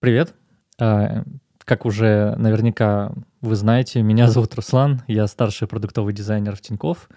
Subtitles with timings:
[0.00, 0.32] Привет.
[0.80, 1.24] А,
[1.64, 7.08] как уже наверняка вы знаете, меня зовут Руслан, я старший продуктовый дизайнер в Тинькофф.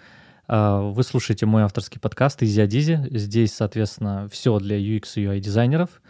[0.48, 3.06] А, вы слушаете мой авторский подкаст «Изи Адизи».
[3.12, 6.02] Здесь, соответственно, все для UX и UI дизайнеров,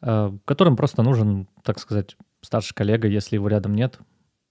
[0.00, 4.00] а, которым просто нужен, так сказать, старший коллега, если его рядом нет,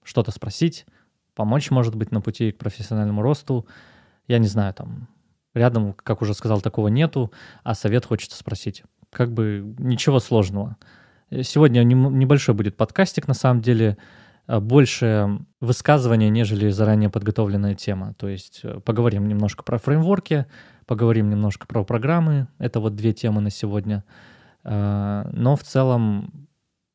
[0.02, 0.86] что-то спросить,
[1.34, 3.66] помочь, может быть, на пути к профессиональному росту.
[4.28, 5.08] Я не знаю, там,
[5.52, 7.32] рядом, как уже сказал, такого нету,
[7.64, 8.82] а совет хочется спросить.
[9.12, 10.78] Как бы ничего сложного.
[11.30, 13.96] Э, сегодня небольшой будет подкастик, на самом деле,
[14.46, 18.14] э, больше высказывания, нежели заранее подготовленная тема.
[18.14, 20.46] То есть э, поговорим немножко про фреймворки,
[20.86, 22.48] поговорим немножко про программы.
[22.58, 24.04] Это вот две темы на сегодня.
[24.68, 26.48] Но в целом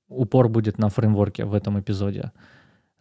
[0.10, 2.34] упор будет на фреймворке в этом эпизоде.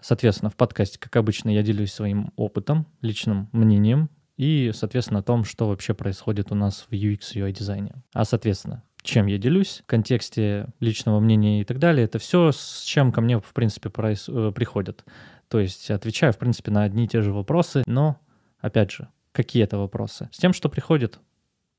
[0.01, 5.45] Соответственно, в подкасте, как обычно, я делюсь своим опытом, личным мнением и, соответственно, о том,
[5.45, 7.95] что вообще происходит у нас в UX UI дизайне.
[8.15, 12.83] А, соответственно, чем я делюсь в контексте личного мнения и так далее, это все, с
[12.83, 15.05] чем ко мне, в принципе, э, приходят.
[15.49, 18.19] То есть отвечаю, в принципе, на одни и те же вопросы, но,
[18.61, 20.29] опять же, какие это вопросы?
[20.33, 21.19] С тем, что приходит.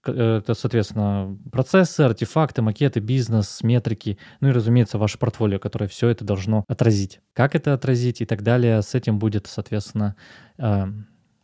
[0.05, 6.09] Э, это, соответственно, процессы, артефакты, макеты, бизнес, метрики, ну и, разумеется, ваше портфолио, которое все
[6.09, 7.21] это должно отразить.
[7.33, 10.15] Как это отразить и так далее, с этим будет, соответственно,
[10.57, 10.85] э,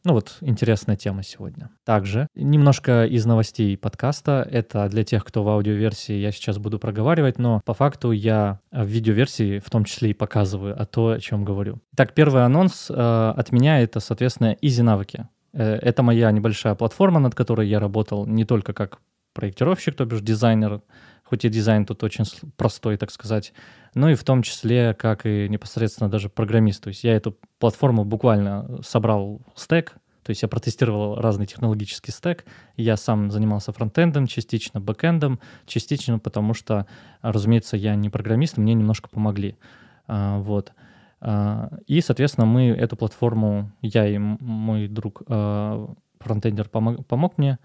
[0.07, 1.69] ну вот, интересная тема сегодня.
[1.83, 4.47] Также немножко из новостей подкаста.
[4.49, 8.85] Это для тех, кто в аудиоверсии я сейчас буду проговаривать, но по факту я в
[8.85, 11.81] видеоверсии в том числе и показываю о том, о чем говорю.
[11.93, 15.27] Так, первый анонс э, от меня— это, соответственно, Easy Навыки.
[15.51, 18.99] Э, это моя небольшая платформа, над которой я работал не только как
[19.33, 20.81] проектировщик, то бишь дизайнер,
[21.29, 22.25] хоть и дизайн тут очень
[22.55, 23.53] простой, так сказать,
[23.93, 26.83] но и в том числе, как и непосредственно даже программист.
[26.83, 32.45] То есть я эту платформу буквально собрал стек, то есть я протестировал разный технологический стек,
[32.75, 36.85] я сам занимался фронтендом, частично бэкендом, частично потому что,
[37.21, 39.57] разумеется, я не программист, мне немножко помогли.
[40.05, 40.73] А, вот.
[41.21, 47.57] А, и, соответственно, мы эту платформу, я и мой друг а, фронтендер помог, помог мне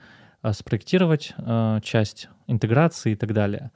[0.51, 1.35] спроектировать
[1.83, 3.71] часть интеграции и так далее.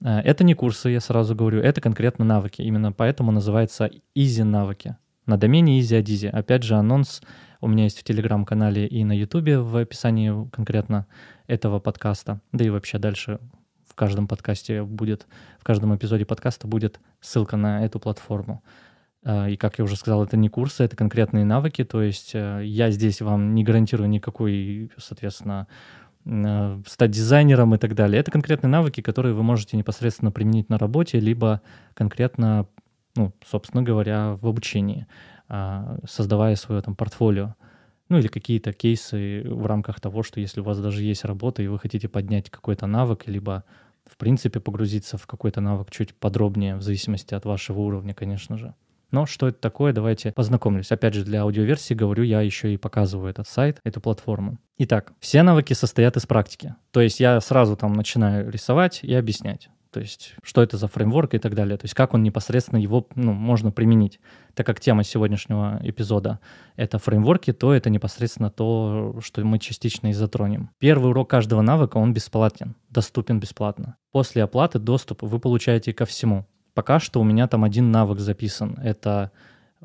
[0.00, 2.62] Это не курсы, я сразу говорю, это конкретно навыки.
[2.62, 4.96] Именно поэтому называется Easy навыки.
[5.26, 6.28] На домене Easy Adizi.
[6.28, 7.20] Опять же, анонс
[7.60, 11.06] у меня есть в Телеграм-канале и на Ютубе в описании конкретно
[11.46, 12.40] этого подкаста.
[12.52, 13.38] Да и вообще дальше
[13.86, 15.26] в каждом подкасте будет,
[15.58, 18.62] в каждом эпизоде подкаста будет ссылка на эту платформу.
[19.22, 21.84] И, как я уже сказал, это не курсы, это конкретные навыки.
[21.84, 25.99] То есть э, я здесь вам не гарантирую никакой, соответственно, э,
[26.86, 28.20] стать дизайнером и так далее.
[28.20, 31.62] Это конкретные навыки, которые вы можете непосредственно применить на работе, либо
[31.94, 32.66] конкретно,
[33.16, 35.06] ну, собственно говоря, в обучении.
[35.52, 37.56] А, создавая свое там портфолио.
[38.08, 41.66] Ну или какие-то кейсы в рамках того, что если у вас даже есть работа, и
[41.66, 43.64] вы хотите поднять какой-то навык, либо
[44.04, 48.74] в принципе погрузиться в какой-то навык чуть подробнее, в зависимости от вашего уровня, конечно же.
[49.10, 50.92] Но что это такое, давайте познакомлюсь.
[50.92, 54.58] Опять же, для аудиоверсии говорю, я еще и показываю этот сайт, эту платформу.
[54.78, 56.74] Итак, все навыки состоят из практики.
[56.90, 61.34] То есть я сразу там начинаю рисовать и объяснять то есть что это за фреймворк
[61.34, 64.20] и так далее, то есть как он непосредственно его ну, можно применить.
[64.54, 66.40] Так как тема сегодняшнего эпизода—
[66.76, 70.70] это фреймворки, то это непосредственно то, что мы частично и затронем.
[70.78, 73.96] Первый урок каждого навыка, он бесплатен, доступен бесплатно.
[74.12, 76.46] После оплаты доступ вы получаете ко всему.
[76.80, 79.32] Пока что у меня там один навык записан— это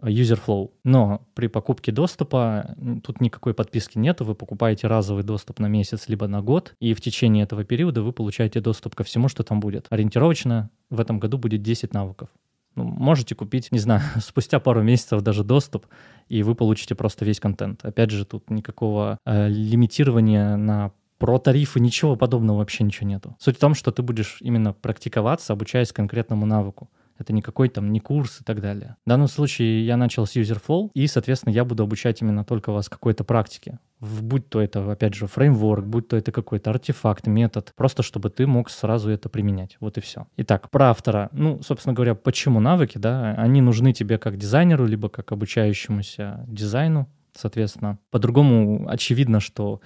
[0.01, 0.71] user flow.
[0.85, 2.73] Но при покупке доступа
[3.03, 7.01] тут никакой подписки нету, вы покупаете разовый доступ на месяц либо на год, и в
[7.01, 9.87] течение этого периода вы получаете доступ ко всему, что там будет.
[9.89, 12.29] Ориентировочно в этом году будет 10 навыков.
[12.75, 15.87] Ну, можете купить, не знаю, спустя пару месяцев даже доступ,
[16.29, 17.83] и вы получите просто весь контент.
[17.83, 23.35] Опять же, тут никакого э, лимитирования на про тарифы, ничего подобного вообще ничего нету.
[23.39, 26.89] Суть в том, что ты будешь именно практиковаться, обучаясь конкретному навыку.
[27.17, 28.97] Это не какой там не курс и так далее.
[29.05, 32.89] В данном случае я начал с UserFlow, и, соответственно, я буду обучать именно только вас
[32.89, 33.79] какой-то практике.
[34.01, 38.45] Будь то это, опять же, фреймворк, будь то это какой-то артефакт, метод, просто чтобы ты
[38.45, 39.77] мог сразу это применять.
[39.79, 40.27] Вот и все.
[40.35, 41.29] Итак, про автора.
[41.31, 43.33] Ну, собственно говоря, почему навыки, да?
[43.37, 47.97] Они нужны тебе как дизайнеру, либо как обучающемуся дизайну, соответственно.
[48.11, 49.79] По-другому очевидно, что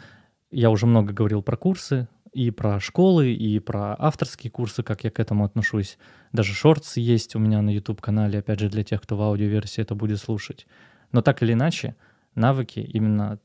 [0.51, 5.10] я уже много говорил про курсы, и про школы, и про авторские курсы, как я
[5.10, 5.98] к этому отношусь.
[6.31, 9.96] Даже шортс есть у меня на YouTube-канале, опять же, для тех, кто в аудиоверсии это
[9.96, 10.68] будет слушать.
[11.12, 11.96] Но так или иначе,
[12.36, 13.40] навыки именно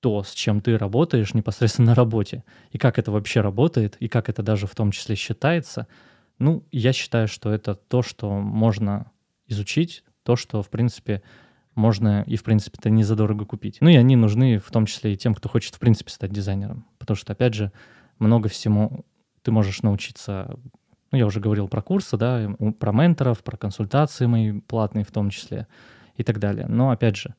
[0.00, 4.28] то, с чем ты работаешь непосредственно на работе, и как это вообще работает, и как
[4.28, 5.86] это даже в том числе считается,
[6.38, 9.10] ну, я считаю, что это то, что можно
[9.46, 11.22] изучить, то, что, в принципе,
[11.74, 13.78] можно и, в принципе-то, не задорого купить.
[13.80, 16.86] Ну и они нужны в том числе и тем, кто хочет, в принципе, стать дизайнером.
[16.98, 17.72] Потому что, опять же,
[18.18, 19.04] много всему
[19.42, 20.58] ты можешь научиться
[21.12, 25.30] Ну, я уже говорил про курсы, да, про менторов, про консультации мои платные в том
[25.30, 25.66] числе
[26.16, 26.66] и так далее.
[26.68, 27.34] Но, опять же,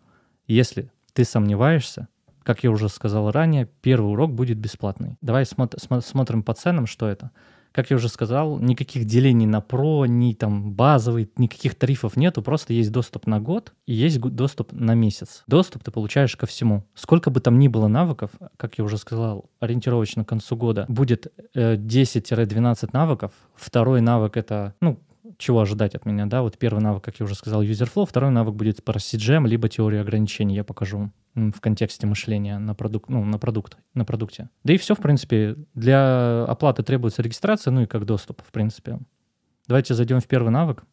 [0.47, 2.07] если ты сомневаешься,
[2.43, 5.17] как я уже сказал ранее, первый урок будет бесплатный.
[5.21, 7.31] Давай смотр- смотрим по ценам, что это.
[7.71, 12.73] Как я уже сказал, никаких делений на про, ни там базовый, никаких тарифов нету, просто
[12.73, 15.43] есть доступ на год и есть доступ на месяц.
[15.47, 16.85] Доступ ты получаешь ко всему.
[16.95, 21.31] Сколько бы там ни было навыков, как я уже сказал, ориентировочно к концу года, будет
[21.53, 23.31] э, 10-12 навыков.
[23.55, 24.99] Второй навык— это, ну,
[25.37, 28.31] чего ожидать от меня, да, вот первый навык, как я уже сказал, user flow, второй
[28.31, 33.23] навык будет про CGM, либо теорию ограничений, я покажу в контексте мышления на продукт, ну,
[33.23, 34.49] на продукт, на продукте.
[34.63, 35.55] Да и все, в принципе.
[35.73, 38.99] Для оплаты требуется регистрация, ну и как доступ, в принципе.
[39.67, 40.83] Давайте зайдем в первый навык.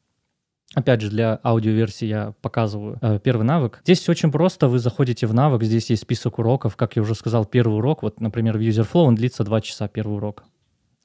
[0.75, 3.81] Опять же, для аудиоверсии я показываю э, первый навык.
[3.85, 4.69] Здесь все очень просто.
[4.69, 6.77] Вы заходите в навык, здесь есть список уроков.
[6.77, 10.19] Как я уже сказал, первый урок, вот, например, в UserFlow, он длится 2 часа, первый
[10.19, 10.45] урок.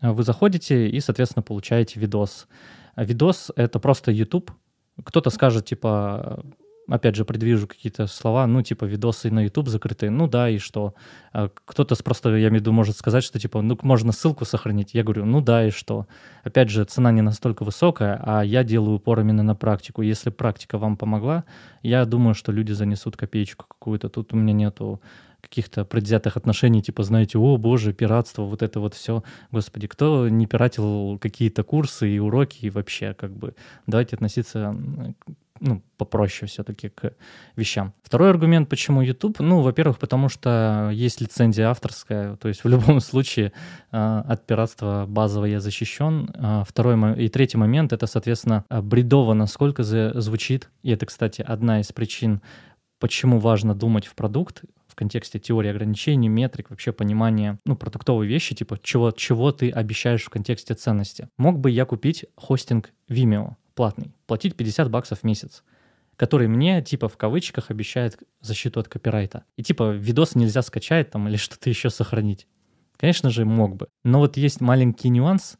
[0.01, 2.47] Вы заходите и, соответственно, получаете видос.
[2.95, 4.51] Видос— это просто YouTube.
[5.03, 6.43] Кто-то скажет, типа,
[6.87, 10.93] опять же, предвижу какие-то слова, ну, типа, видосы на YouTube закрытые, ну да, и что?
[11.31, 14.93] А кто-то просто, я имею в виду, может сказать, что, типа, ну, можно ссылку сохранить.
[14.93, 16.07] Я говорю, ну да, и что?
[16.43, 20.01] Опять же, цена не настолько высокая, а я делаю упор именно на практику.
[20.01, 21.45] Если практика вам помогла,
[21.81, 24.09] я думаю, что люди занесут копеечку какую-то.
[24.09, 25.01] Тут у меня нету
[25.53, 29.23] каких-то предвзятых отношений, типа, знаете, о, боже, пиратство, вот это вот все.
[29.51, 33.53] Господи, кто не пиратил какие-то курсы и уроки и вообще, как бы,
[33.85, 34.75] давайте относиться
[35.59, 37.13] ну, попроще все-таки к
[37.55, 37.93] вещам.
[38.01, 42.99] Второй аргумент, почему YouTube, ну, во-первых, потому что есть лицензия авторская, то есть в любом
[43.11, 43.53] случае
[43.91, 46.31] э, от пиратства базово я защищен.
[46.33, 51.91] А второй и третий момент, это, соответственно, бредово, насколько звучит, и это, кстати, одна из
[51.91, 52.41] причин,
[52.99, 54.63] почему важно думать в продукт,
[54.93, 60.23] в контексте теории ограничений, метрик, вообще понимания, ну, продуктовые вещи, типа чего, чего ты обещаешь
[60.23, 61.29] в контексте ценности.
[61.35, 65.63] Мог бы я купить хостинг Vimeo платный, платить 50 баксов в месяц,
[66.15, 69.45] который мне, типа, в кавычках обещает защиту от копирайта.
[69.57, 72.47] И, типа, видос нельзя скачать там или что-то еще сохранить.
[72.97, 73.87] Конечно же, мог бы.
[74.03, 75.57] Но вот есть маленький нюанс,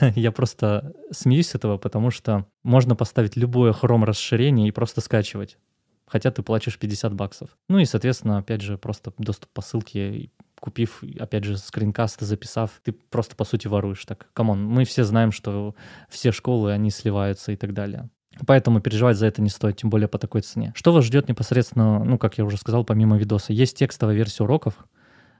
[0.16, 5.58] я просто смеюсь с этого, потому что можно поставить любое Chrome расширение и просто скачивать
[6.06, 7.50] хотя ты платишь 50 баксов.
[7.68, 10.30] Ну и, соответственно, опять же, просто доступ по ссылке,
[10.60, 14.04] купив, опять же, скринкаст, записав, ты просто, по сути, воруешь.
[14.04, 15.74] Так, come on, мы все знаем, что
[16.08, 18.08] все школы, они сливаются и так далее.
[18.46, 20.72] Поэтому переживать за это не стоит, тем более по такой цене.
[20.74, 23.52] Что вас ждет непосредственно, ну, как я уже сказал, помимо видоса?
[23.52, 24.86] Есть текстовая версия уроков.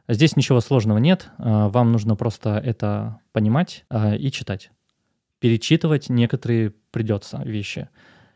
[0.07, 1.31] Здесь ничего сложного нет.
[1.39, 4.71] А, вам нужно просто это понимать а, и читать.
[5.41, 7.89] Перечитывать некоторые придется вещи.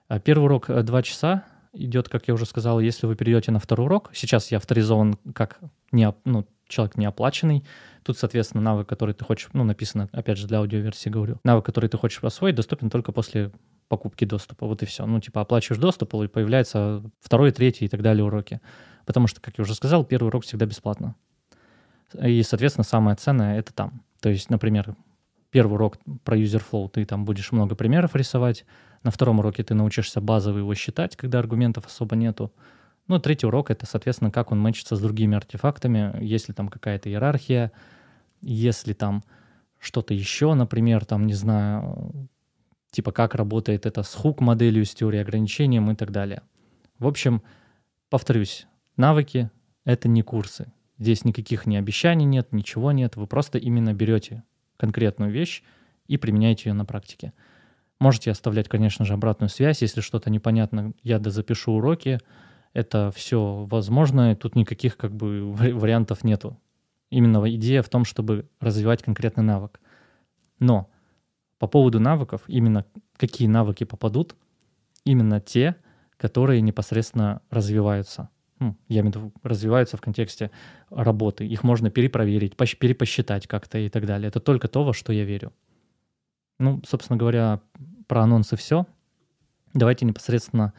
[0.09, 3.87] А, первый урок 2 часа, идет, как я уже сказал, если вы перейдете на второй
[3.87, 4.11] урок.
[4.13, 5.61] Сейчас я авторизован как
[5.93, 7.65] не, ну, человек не оплаченный.
[8.03, 11.89] Тут, соответственно, навык, который ты хочешь, ну, написано, опять же, для аудиоверсии говорю, навык, который
[11.89, 13.53] ты хочешь освоить, доступен только после
[13.89, 14.67] покупки доступа.
[14.67, 15.07] Вот и все.
[15.07, 18.61] Ну, типа, оплачиваешь доступ, и появляется второй, третий и так далее уроки.
[19.07, 21.15] Потому что, как я уже сказал, первый урок всегда бесплатно.
[22.23, 24.03] И, соответственно, самое ценное— это там.
[24.21, 24.95] То есть, например,
[25.51, 28.65] первый урок про user flow, ты там будешь много примеров рисовать,
[29.03, 32.53] на втором уроке ты научишься базово его считать, когда аргументов особо нету.
[33.07, 37.73] Ну, третий урок— это, соответственно, как он мэчится с другими артефактами, если там какая-то иерархия,
[38.41, 39.25] если там
[39.79, 42.29] что-то еще, например, там, не знаю,
[42.91, 46.43] типа как работает это с хук-моделью, с теорией ограничением и так далее.
[46.99, 47.43] В общем,
[48.11, 49.51] повторюсь, навыки—
[49.85, 50.73] это не курсы.
[50.99, 53.17] Здесь никаких ни обещаний нет, ничего нет.
[53.17, 54.43] Вы просто именно берете
[54.77, 55.63] конкретную вещь
[56.09, 57.33] и применяете ее на практике.
[58.01, 59.83] Можете оставлять, конечно же, обратную связь.
[59.83, 62.21] Если что-то непонятно, я дозапишу уроки.
[62.73, 64.37] Это все возможно.
[64.37, 66.61] Тут никаких как бы вариантов нету.
[67.11, 69.81] Именно идея в том, чтобы развивать конкретный навык.
[70.61, 70.91] Но
[71.59, 72.85] по поводу навыков, именно
[73.17, 74.37] какие навыки попадут,
[75.05, 75.77] именно те,
[76.17, 78.29] которые непосредственно развиваются.
[78.61, 80.51] Ну, я имею в виду, развиваются в контексте
[80.91, 81.47] работы.
[81.47, 84.29] Их можно перепроверить, перепосчитать как-то и так далее.
[84.29, 85.53] Это только то, во что я верю.
[86.59, 87.61] Ну, собственно говоря,
[88.07, 88.87] про анонсы все.
[89.75, 90.73] Давайте непосредственно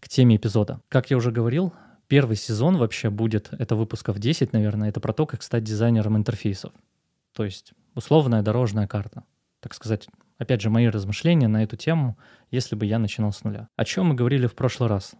[0.00, 0.80] к теме эпизода.
[0.88, 1.72] Как я уже говорил,
[2.06, 6.72] первый сезон вообще будет, это выпусков 10, наверное, это про то, как стать дизайнером интерфейсов.
[7.34, 9.24] То есть условная дорожная карта.
[9.60, 10.08] Так сказать,
[10.38, 12.16] опять же, мои размышления на эту тему,
[12.50, 13.68] если бы я начинал с нуля.
[13.76, 15.14] О чем мы говорили в прошлый раз?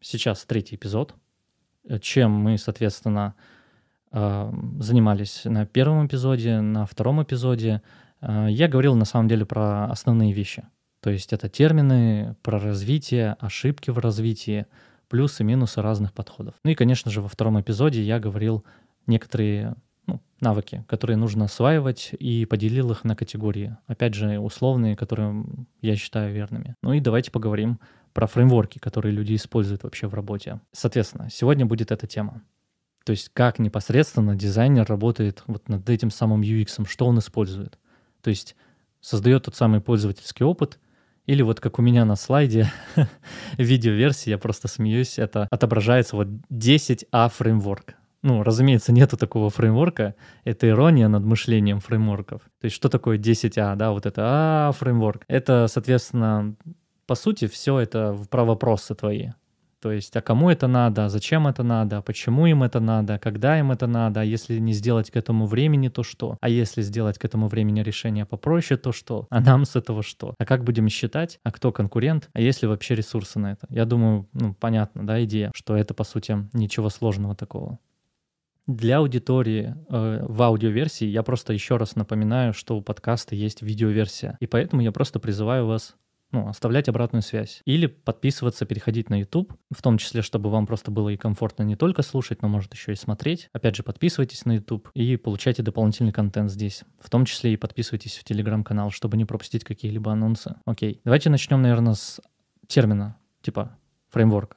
[0.00, 1.14] Сейчас третий эпизод.
[2.02, 3.34] Чем мы, соответственно,
[4.12, 9.90] э, занимались на первом эпизоде, на втором эпизоде, Э, я говорил на самом деле про
[9.90, 10.64] основные вещи.
[11.00, 14.66] То есть это термины про развитие, ошибки в развитии,
[15.08, 16.54] плюсы, минусы разных подходов.
[16.64, 18.64] Ну и, конечно же, во втором эпизоде я говорил
[19.06, 23.76] некоторые ну, навыки, которые нужно осваивать, и поделил их на категории.
[23.86, 25.44] Опять же, условные, которые
[25.80, 26.74] я считаю верными.
[26.82, 27.78] Ну и давайте поговорим
[28.12, 30.60] про фреймворки, которые люди используют вообще в работе.
[30.72, 32.42] Соответственно, сегодня будет эта тема.
[33.04, 37.78] То есть как непосредственно дизайнер работает вот над этим самым UX, что он использует.
[38.28, 38.56] То есть
[39.00, 40.78] создает тот самый пользовательский опыт,
[41.24, 42.70] или вот как у меня на слайде
[43.56, 47.94] видеоверсии, я просто смеюсь, это отображается вот 10А фреймворк.
[48.20, 50.14] Ну, разумеется, нету такого фреймворка.
[50.44, 52.42] Это ирония над мышлением фреймворков.
[52.60, 55.24] То есть что такое 10А, да, вот это А фреймворк.
[55.26, 56.54] Это, соответственно,
[57.06, 59.28] по сути, все это про вопросы твои.
[59.80, 63.18] То есть, а кому это надо, а зачем это надо, а почему им это надо,
[63.18, 66.36] когда им это надо, а если не сделать к этому времени, то что?
[66.40, 69.26] А если сделать к этому времени решение попроще, то что?
[69.30, 70.34] А нам с этого что?
[70.38, 71.38] А как будем считать?
[71.44, 72.28] А кто конкурент?
[72.32, 73.66] А если вообще ресурсы на это?
[73.68, 77.78] Я думаю, ну, понятно, да, идея, что это, по сути, ничего сложного такого.
[78.66, 84.36] Для аудитории э, в аудиоверсии я просто еще раз напоминаю, что у подкаста есть видеоверсия.
[84.40, 85.96] И поэтому я просто призываю вас
[86.30, 87.62] ну, оставлять обратную связь.
[87.64, 91.76] Или подписываться, переходить на YouTube, в том числе, чтобы вам просто было и комфортно не
[91.76, 93.48] только слушать, но может еще и смотреть.
[93.52, 96.84] Опять же, подписывайтесь на YouTube и получайте дополнительный контент здесь.
[97.00, 100.56] В том числе и подписывайтесь в Telegram-канал, чтобы не пропустить какие-либо анонсы.
[100.64, 102.20] Окей, давайте начнем, наверное, с
[102.66, 103.76] термина, типа
[104.10, 104.56] фреймворк.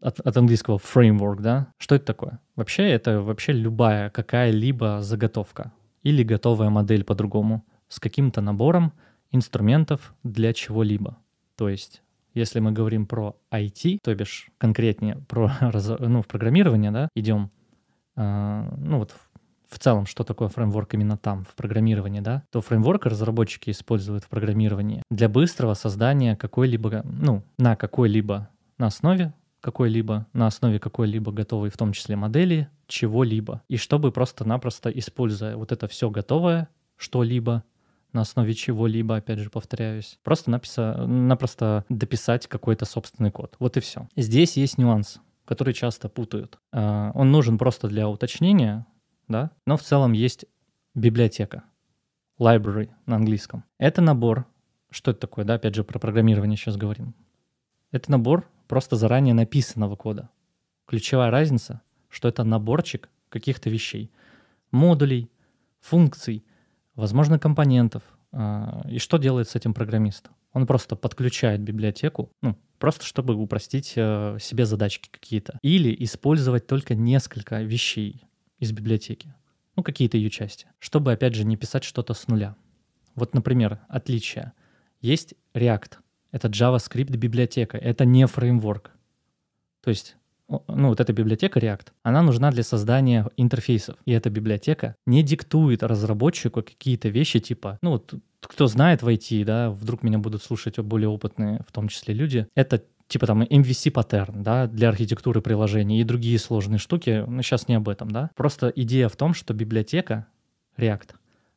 [0.00, 1.72] От, от английского framework, да?
[1.78, 2.40] Что это такое?
[2.56, 5.72] Вообще, это вообще любая какая-либо заготовка
[6.02, 8.94] или готовая модель по-другому с каким-то набором
[9.32, 11.16] инструментов для чего-либо.
[11.56, 12.02] То есть,
[12.34, 15.50] если мы говорим про IT, то бишь конкретнее про
[15.98, 17.50] ну, в программирование, да, идем,
[18.16, 19.14] э, ну вот
[19.68, 24.28] в целом, что такое фреймворк именно там, в программировании, да, то фреймворк разработчики используют в
[24.28, 31.70] программировании для быстрого создания какой-либо, ну, на какой-либо, на основе какой-либо, на основе какой-либо готовой,
[31.70, 33.62] в том числе модели, чего-либо.
[33.68, 37.62] И чтобы просто-напросто, используя вот это все готовое, что-либо,
[38.12, 40.18] на основе чего-либо, опять же, повторяюсь.
[40.22, 43.56] Просто написа, напросто дописать какой-то собственный код.
[43.58, 44.08] Вот и все.
[44.16, 46.58] Здесь есть нюанс, который часто путают.
[46.72, 48.86] А, он нужен просто для уточнения,
[49.28, 50.44] да, но в целом есть
[50.94, 51.64] библиотека,
[52.38, 53.64] library на английском.
[53.78, 54.46] Это набор,
[54.90, 57.14] что это такое, да, опять же, про программирование сейчас говорим.
[57.90, 60.30] Это набор просто заранее написанного кода.
[60.86, 64.10] Ключевая разница, что это наборчик каких-то вещей,
[64.70, 65.30] модулей,
[65.80, 66.44] функций,
[66.94, 68.02] возможно, компонентов.
[68.32, 70.30] А, и что делает с этим программист?
[70.52, 75.58] Он просто подключает библиотеку, ну, просто чтобы упростить э, себе задачки какие-то.
[75.62, 78.24] Или использовать только несколько вещей
[78.58, 79.34] из библиотеки,
[79.76, 82.56] ну, какие-то ее части, чтобы, опять же, не писать что-то с нуля.
[83.14, 84.52] Вот, например, отличие.
[85.00, 85.98] Есть React.
[86.30, 87.76] Это JavaScript библиотека.
[87.76, 88.92] Это не фреймворк.
[89.82, 90.16] То есть
[90.68, 93.96] ну, вот эта библиотека React, она нужна для создания интерфейсов.
[94.04, 99.44] И эта библиотека не диктует разработчику какие-то вещи типа, ну, вот кто знает в IT,
[99.44, 103.90] да, вдруг меня будут слушать более опытные, в том числе люди, это типа там MVC
[103.90, 108.30] паттерн, да, для архитектуры приложений и другие сложные штуки, но сейчас не об этом, да.
[108.34, 110.26] Просто идея в том, что библиотека
[110.76, 111.10] React,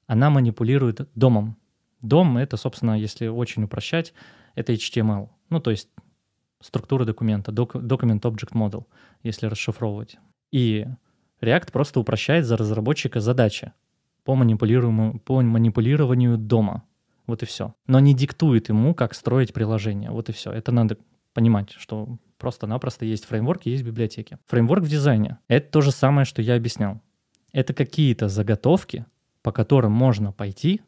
[0.08, 1.58] она манипулирует домом.
[2.02, 4.14] Дом— это, собственно, если очень упрощать,
[4.54, 5.30] это HTML.
[5.50, 5.90] Ну, то есть
[6.62, 8.86] структура документа, Document Object Model,
[9.24, 10.18] если расшифровывать.
[10.52, 10.86] И
[11.42, 13.74] React просто упрощает за разработчика задачи
[14.24, 16.84] по, манипулируемому, по манипулированию дома.
[17.28, 17.74] Вот и все.
[17.88, 20.12] Но не диктует ему, как строить приложение.
[20.12, 20.52] Вот и все.
[20.52, 20.98] Это надо
[21.34, 24.38] понимать, что просто-напросто есть фреймворк, есть библиотеки.
[24.48, 27.02] Фреймворк в дизайне— это то же самое, что я объяснял.
[27.52, 29.06] Это какие-то заготовки,
[29.42, 30.82] по которым можно пойти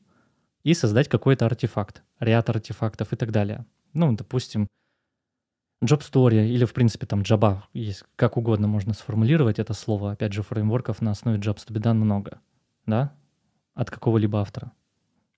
[0.64, 3.66] и создать какой-то артефакт, ряд артефактов и так далее.
[3.94, 4.68] Ну, допустим,
[5.84, 10.12] Job Story или, в принципе, там Java, есть как угодно можно сформулировать это слово.
[10.12, 12.40] Опять же, фреймворков на основе Jobs to be done много,
[12.86, 13.14] да,
[13.76, 14.72] от какого-либо автора.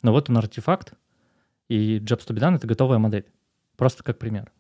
[0.02, 0.94] Но вот он артефакт,
[1.68, 3.26] и Jobs to be done— это готовая модель.
[3.76, 4.52] Просто как пример.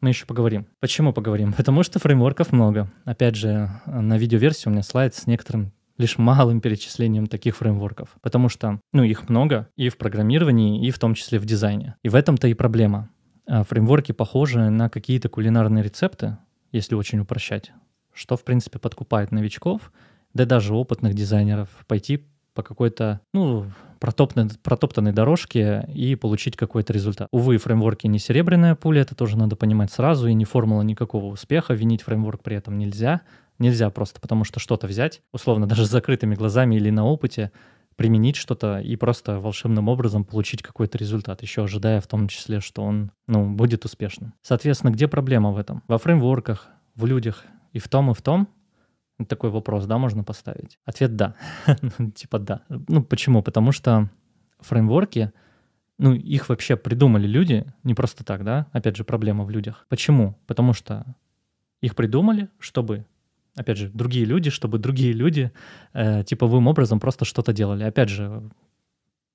[0.00, 0.66] Мы еще поговорим.
[0.80, 1.52] Почему поговорим?
[1.56, 2.92] Потому что фреймворков много.
[3.04, 8.08] Опять же, на видеоверсии у меня слайд с некоторым лишь малым перечислением таких фреймворков.
[8.20, 11.96] Потому что, ну, их много и в программировании, и в том числе в дизайне.
[12.02, 13.10] И в этом-то и проблема.
[13.46, 16.38] А, фреймворки похожи на какие-то кулинарные рецепты,
[16.72, 17.72] если очень упрощать,
[18.12, 19.92] что, в принципе, подкупает новичков,
[20.32, 23.66] да даже опытных дизайнеров пойти по какой-то, ну,
[23.98, 27.28] протоптанной, протоптанной дорожке и получить какой-то результат.
[27.32, 31.74] Увы, фреймворки не серебряная пуля, это тоже надо понимать сразу, и не формула никакого успеха,
[31.74, 33.22] винить фреймворк при этом нельзя.
[33.58, 37.52] Нельзя просто потому, что что-то взять, условно, даже с закрытыми глазами или на опыте,
[37.96, 42.82] применить что-то и просто волшебным образом получить какой-то результат, еще ожидая в том числе, что
[42.82, 44.34] он ну, будет успешным.
[44.42, 45.82] Соответственно, где проблема в этом?
[45.88, 48.48] Во фреймворках, в людях и в том, и в том,
[49.28, 50.78] Такой вопрос, да, можно поставить?
[50.84, 51.36] Ответ да.
[52.14, 52.62] Типа да.
[52.68, 53.42] Ну, почему?
[53.42, 54.10] Потому что
[54.58, 55.32] фреймворки,
[55.98, 58.66] ну, их вообще придумали люди, не просто так, да?
[58.72, 59.86] Опять же, проблема в людях.
[59.88, 60.36] Почему?
[60.46, 61.14] Потому что
[61.80, 63.06] их придумали, чтобы
[63.56, 65.52] опять же, другие люди, чтобы другие люди
[65.92, 67.84] э, типовым образом просто что-то делали.
[67.84, 68.50] Опять же,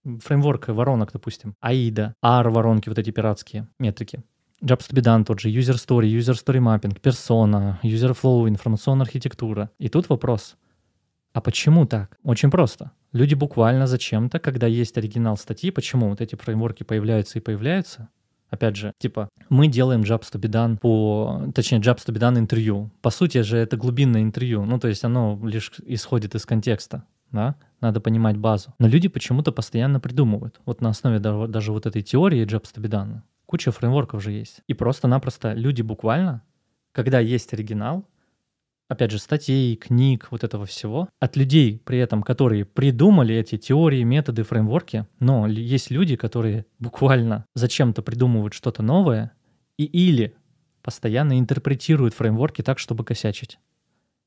[0.03, 4.23] фреймворк воронок, допустим, AIDA, R-воронки, вот эти пиратские метрики.
[4.61, 9.05] Jobs to be done тот же, user story, user story mapping, персона, user flow, информационная
[9.05, 9.71] архитектура.
[9.77, 10.57] И тут вопрос,
[11.31, 12.17] а почему так?
[12.23, 12.91] Очень просто.
[13.13, 18.09] Люди буквально зачем-то, когда есть оригинал статьи, почему вот эти фреймворки появляются и появляются,
[18.49, 21.51] Опять же, типа, мы делаем Jobs to be done по...
[21.53, 22.89] Точнее, Jobs to be done интервью.
[23.01, 24.65] По сути же, это глубинное интервью.
[24.65, 27.55] Ну, то есть оно лишь исходит из контекста, да?
[27.81, 28.73] Надо понимать базу.
[28.79, 30.59] Но люди почему-то постоянно придумывают.
[30.65, 34.61] Вот на основе даже, вот этой теории Jobs to be done куча фреймворков же есть.
[34.67, 36.43] И просто-напросто люди буквально,
[36.91, 38.05] когда есть оригинал,
[38.89, 44.03] опять же, статей, книг, вот этого всего, от людей при этом, которые придумали эти теории,
[44.03, 49.31] методы, фреймворки, но есть люди, которые буквально зачем-то придумывают что-то новое
[49.77, 50.36] и или
[50.81, 53.60] постоянно интерпретируют фреймворки так, чтобы косячить.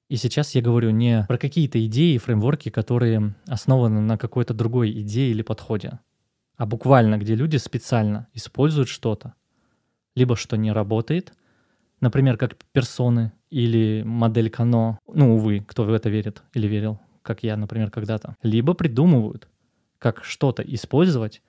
[0.08, 5.32] И сейчас я говорю не про какие-то идеи, фреймворки, которые основаны на какой-то другой идее
[5.32, 5.98] или подходе,
[6.56, 9.34] а буквально, где люди специально используют что-то,
[10.14, 11.32] либо что не работает,
[12.00, 17.42] например, как персоны, или модель Кано, ну, увы, кто в это верит или верил, как
[17.42, 19.46] я, например, когда-то, либо придумывают,
[19.98, 21.42] как что-то использовать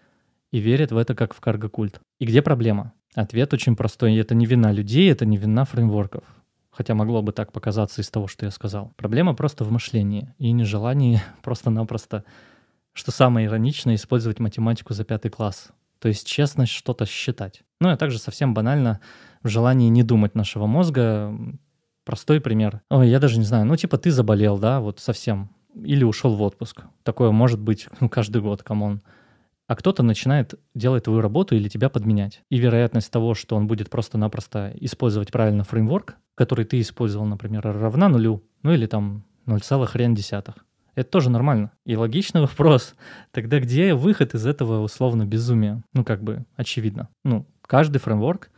[0.51, 2.01] и верят в это как в карго-культ.
[2.19, 2.91] И где проблема?
[3.15, 4.15] Ответ очень простой.
[4.17, 6.23] Это не вина людей, это не вина фреймворков.
[6.71, 8.91] Хотя могло бы так показаться из того, что я сказал.
[8.97, 12.25] Проблема просто в мышлении и нежелании просто-напросто,
[12.91, 15.69] что самое ироничное, использовать математику за пятый класс.
[15.99, 17.63] То есть честность что-то считать.
[17.79, 18.99] Ну и также совсем банально
[19.41, 21.33] в желании не думать нашего мозга,
[22.05, 22.81] Простой пример.
[22.89, 23.65] Ой, я даже не знаю.
[23.65, 25.49] Ну, типа, ты заболел, да, вот совсем.
[25.73, 26.83] Или ушел в отпуск.
[27.03, 29.01] Такое может быть ну, каждый год, come on.
[29.67, 32.43] А кто-то начинает делать твою работу или тебя подменять.
[32.49, 38.09] И вероятность того, что он будет просто-напросто использовать правильно фреймворк, который ты использовал, например, равна
[38.09, 40.53] нулю, ну или там 0,1.
[40.95, 41.71] Это тоже нормально.
[41.85, 42.95] И логичный вопрос.
[43.31, 45.83] Тогда где выход из этого условно безумия?
[45.93, 47.07] Ну, как бы, очевидно.
[47.23, 48.49] Ну, каждый фреймворк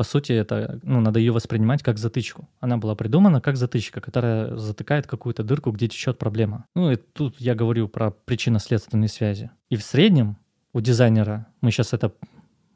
[0.00, 2.48] по сути, это, ну, надо ее воспринимать как затычку.
[2.58, 6.64] Она была придумана как затычка, которая затыкает какую-то дырку, где течет проблема.
[6.74, 9.50] Ну, и тут я говорю про причинно-следственные связи.
[9.68, 10.38] И в среднем
[10.72, 12.14] у дизайнера, мы сейчас это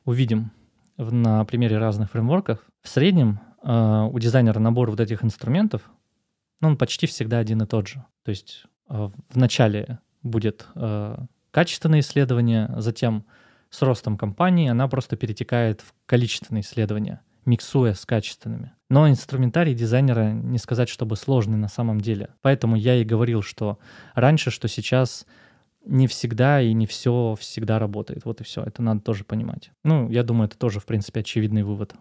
[0.05, 0.51] увидим
[0.99, 5.81] на примере разных фреймворков, в среднем э, у дизайнера набор вот этих инструментов,
[6.61, 8.05] ну, он почти всегда один и тот же.
[8.23, 11.17] То есть э, в начале будет э,
[11.53, 13.25] качественное исследование, затем
[13.75, 18.73] с ростом компании она просто перетекает в количественные исследования, миксуя с качественными.
[18.89, 22.29] Но инструментарий дизайнера не сказать, чтобы сложный на самом деле.
[22.41, 23.81] Поэтому я и говорил, что
[24.15, 25.27] раньше, что сейчас
[25.85, 28.25] не всегда и не все всегда работает.
[28.25, 28.63] Вот и все.
[28.63, 29.73] Это надо тоже понимать.
[29.83, 31.95] Ну, я думаю, это тоже, в принципе, очевидный вывод.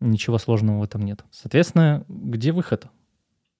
[0.00, 1.22] Ничего сложного в этом нет.
[1.30, 2.86] Соответственно, где выход?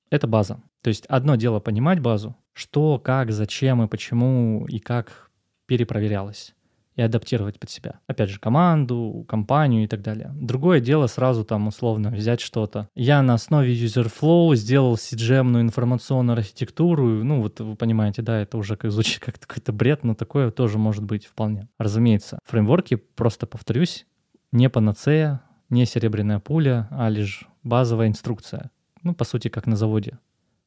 [0.09, 0.63] Это база.
[0.81, 5.31] То есть одно дело понимать базу, что, как, зачем и почему и как
[5.67, 6.55] перепроверялось
[6.97, 8.01] и адаптировать под себя.
[8.07, 10.33] Опять же, команду, компанию и так далее.
[10.35, 12.89] Другое дело сразу там условно взять что-то.
[12.95, 17.25] Я на основе UserFlow сделал cgm информационную архитектуру.
[17.25, 20.79] Ну, вот вы понимаете, да, это уже как звучит как какой-то бред, но такое тоже
[20.79, 21.69] может быть вполне.
[21.79, 24.07] Разумеется, фреймворки, просто повторюсь,
[24.51, 28.71] не панацея, не серебряная пуля, а лишь базовая инструкция.
[29.03, 30.19] Ну, по сути, как на заводе.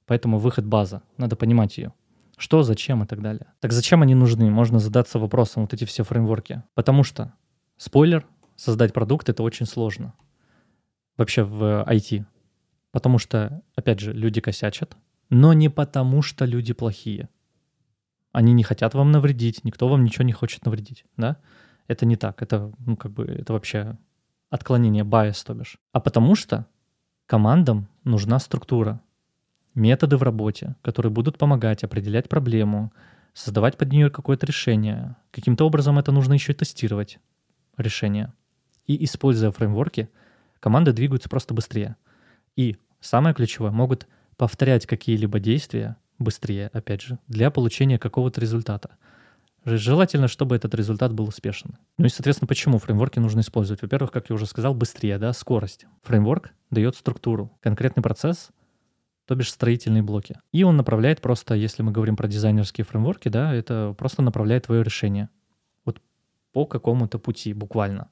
[0.07, 1.01] Поэтому выход база.
[1.17, 1.93] Надо понимать ее.
[2.37, 3.53] Что, зачем и так далее.
[3.59, 4.49] Так зачем они нужны?
[4.49, 6.63] Можно задаться вопросом, вот эти все фреймворки.
[6.73, 7.33] Потому что,
[7.77, 10.13] спойлер, создать продукт— это очень сложно.
[11.17, 12.25] Вообще в IT.
[12.91, 14.97] Потому что, опять же, люди косячат,
[15.29, 17.29] но не потому что люди плохие.
[18.31, 21.37] Они не хотят вам навредить, никто вам ничего не хочет навредить, да?
[21.87, 23.97] Это не так, это, ну, как бы, это вообще
[24.49, 25.77] отклонение, байс, то бишь.
[25.93, 26.65] А потому что
[27.27, 29.01] командам нужна структура,
[29.75, 32.91] методы в работе, которые будут помогать определять проблему,
[33.33, 35.17] создавать под нее какое-то решение.
[35.31, 37.19] Каким-то образом это нужно еще и тестировать
[37.77, 38.33] решение.
[38.87, 40.09] И используя фреймворки,
[40.59, 41.97] команды двигаются просто быстрее.
[42.55, 44.07] И самое ключевое, могут
[44.37, 48.91] повторять какие-либо действия быстрее, опять же, для получения какого-то результата.
[49.65, 51.77] Желательно, чтобы этот результат был успешен.
[51.97, 53.81] Ну и, соответственно, почему фреймворки нужно использовать?
[53.81, 55.87] Во-первых, как я уже сказал, быстрее, да, скорость.
[56.03, 57.51] Фреймворк дает структуру.
[57.61, 58.51] Конкретный процесс—
[59.25, 60.39] то бишь строительные блоки.
[60.51, 64.83] И он направляет просто, если мы говорим про дизайнерские фреймворки, да, это просто направляет твое
[64.83, 65.29] решение.
[65.83, 66.01] Вот
[66.51, 68.09] по какому-то пути буквально.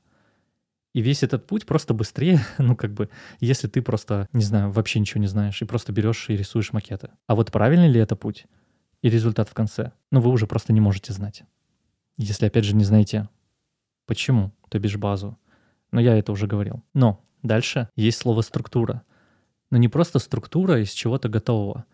[0.94, 5.00] И весь этот путь просто быстрее, ну, как бы, если ты просто, не знаю, вообще
[5.00, 7.10] ничего не знаешь, и просто берешь и рисуешь макеты.
[7.28, 8.46] А вот правильный ли это путь?
[9.02, 9.92] И результат в конце?
[10.12, 11.44] Ну, вы уже просто не можете знать.
[12.18, 13.28] Если, опять же, не знаете,
[14.06, 15.38] почему, то бишь базу.
[15.92, 16.84] Но я это уже говорил.
[16.94, 19.04] Но дальше есть слово «структура».
[19.74, 21.86] Но не просто структура из чего-то готового,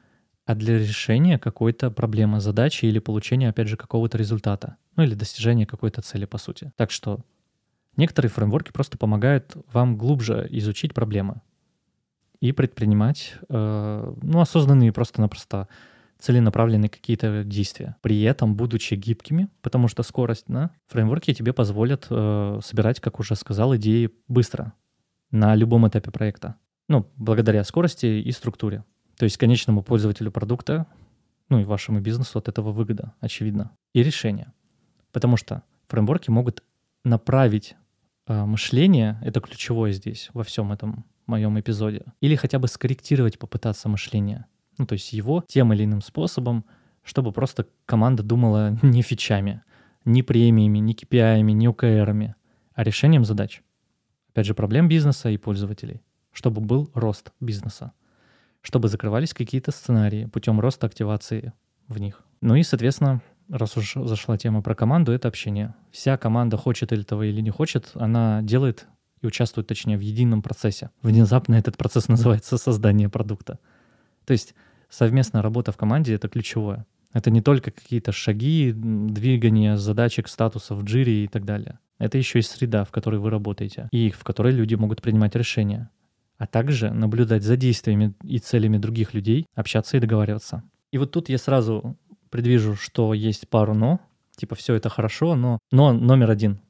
[0.45, 4.75] а для решения какой-то проблемы, задачи или получения, опять же, какого-то результата.
[4.95, 6.71] Ну, или достижения какой-то цели, по сути.
[6.75, 7.21] Так что
[7.99, 11.41] Некоторые фреймворки просто помогают вам глубже изучить проблемы
[12.39, 15.67] и предпринимать э, ну, осознанные просто-напросто
[16.17, 17.97] целенаправленные какие-то действия.
[18.01, 23.35] При этом, будучи гибкими, потому что скорость на фреймворке тебе позволят э, собирать, как уже
[23.35, 24.71] сказал, идеи быстро
[25.31, 26.55] на любом этапе проекта.
[26.89, 28.83] Ну, благодаря скорости и структуре.
[29.17, 30.87] То есть конечному пользователю продукта,
[31.47, 33.71] ну и вашему бизнесу от этого выгода, очевидно.
[33.93, 34.51] И решение.
[35.11, 36.63] Потому что фреймворки могут
[37.03, 37.75] направить
[38.25, 42.05] а, мышление— это ключевое здесь, во всем этом моем эпизоде.
[42.21, 44.47] Или хотя бы скорректировать, попытаться мышление.
[44.79, 46.65] Ну, то есть его тем или иным способом,
[47.03, 49.61] чтобы просто команда думала не фичами,
[50.05, 52.33] не премиями, не KPI, не OKR,
[52.73, 53.61] а решением задач.
[54.29, 56.01] Опять же, проблем бизнеса и пользователей.
[56.31, 57.93] Чтобы был рост бизнеса.
[58.61, 61.53] Чтобы закрывались какие-то сценарии путем роста активации
[61.87, 62.23] в них.
[62.41, 65.73] Ну и, соответственно, раз уж зашла тема про команду, это общение.
[65.91, 68.87] Вся команда хочет этого или не хочет, она делает
[69.21, 70.91] и участвует, точнее, в едином процессе.
[71.01, 73.59] Внезапно этот процесс называется создание продукта.
[74.25, 74.55] То есть
[74.89, 76.85] совместная работа в команде— это ключевое.
[77.11, 81.79] Это не только какие-то шаги, двигания задачек, статусов в и так далее.
[81.97, 85.89] Это еще и среда, в которой вы работаете, и в которой люди могут принимать решения,
[86.39, 90.63] а также наблюдать за действиями и целями других людей, общаться и договариваться.
[90.91, 91.97] И вот тут я сразу
[92.31, 93.99] предвижу, что есть пару «но».
[94.35, 96.61] Типа все это хорошо, но, но номер один.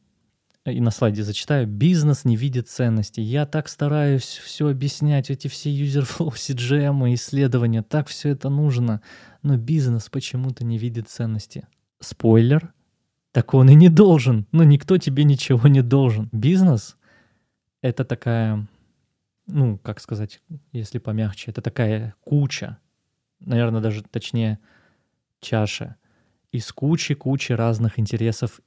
[0.65, 1.67] И на слайде зачитаю.
[1.67, 3.21] Бизнес не видит ценности.
[3.21, 9.01] Я так стараюсь все объяснять, эти все user-flow, CGM, исследования, так все это нужно.
[9.43, 11.67] Но бизнес почему-то не видит ценности.
[11.99, 12.73] Спойлер.
[13.31, 14.47] Так он и не должен.
[14.51, 16.29] Но никто тебе ничего не должен.
[16.31, 16.97] Бизнес—
[17.81, 18.67] это такая,
[19.49, 22.77] ну, как сказать, если помягче, это такая куча.
[23.39, 24.59] Наверное, даже точнее—
[25.39, 25.95] чаша
[26.51, 28.59] из кучи-кучи разных интересов,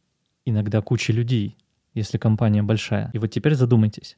[0.45, 1.57] иногда кучи людей,
[1.95, 3.11] если компания большая.
[3.13, 4.17] И вот теперь задумайтесь.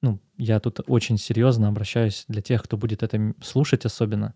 [0.00, 4.34] Ну, я тут очень серьезно обращаюсь для тех, кто будет это слушать особенно.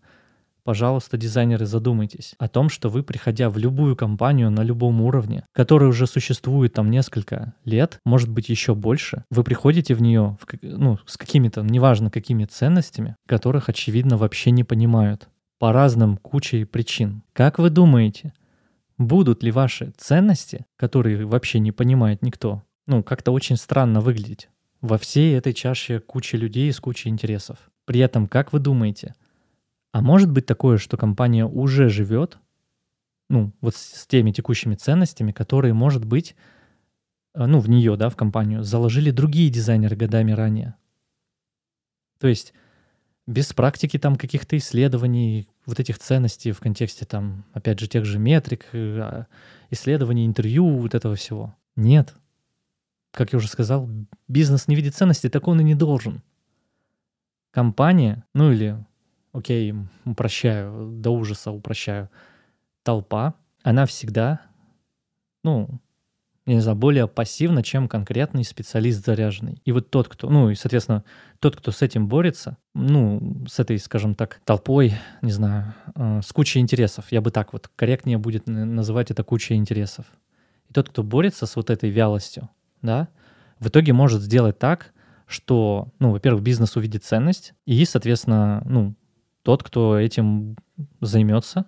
[0.69, 5.89] Пожалуйста, дизайнеры, задумайтесь о том, что вы, приходя в любую компанию на любом уровне, которая
[5.89, 10.99] уже существует там несколько лет, может быть еще больше, вы приходите в нее в, ну,
[11.07, 15.27] с какими-то, неважно какими ценностями, которых, очевидно, вообще не понимают
[15.57, 17.23] по разным кучей причин.
[17.33, 18.33] Как вы думаете,
[18.99, 24.49] будут ли ваши ценности, которые вообще не понимает никто, ну, как-то очень странно выглядеть
[24.81, 27.57] во всей этой чаше кучи людей с кучей интересов?
[27.85, 29.15] При этом, как вы думаете,
[29.91, 32.37] а может быть такое, что компания уже живет,
[33.29, 36.35] ну, вот с теми текущими ценностями, которые, может быть,
[37.33, 40.75] э, ну, в нее, да, в компанию, заложили другие дизайнеры годами ранее.
[42.19, 42.53] То есть
[43.27, 48.17] без практики там каких-то исследований, вот этих ценностей в контексте там, опять же, тех же
[48.17, 49.27] метрик, э, а,
[49.69, 51.55] исследований, интервью, вот этого всего.
[51.75, 52.15] Нет.
[53.11, 53.89] Как я уже сказал,
[54.27, 56.23] бизнес не видит ценности, так он и не должен.
[57.51, 58.83] Компания, ну или,
[59.31, 59.73] окей,
[60.05, 62.09] упрощаю, до ужаса упрощаю,
[62.83, 64.41] толпа, она всегда,
[65.43, 65.81] ну,
[66.45, 69.61] не знаю, более пассивно, чем конкретный специалист заряженный.
[69.65, 71.03] И вот тот, кто, ну и, соответственно,
[71.39, 76.31] тот, кто с этим борется, ну, с этой, скажем так, толпой, не знаю, э, с
[76.33, 80.05] кучей интересов, я бы так вот корректнее будет называть это кучей интересов.
[80.69, 82.49] И тот, кто борется с вот этой вялостью,
[82.81, 83.09] да,
[83.59, 84.93] в итоге может сделать так,
[85.27, 88.95] что, ну, во-первых, бизнес увидит ценность, и, соответственно, ну,
[89.43, 90.57] тот, кто этим
[91.01, 91.65] займется,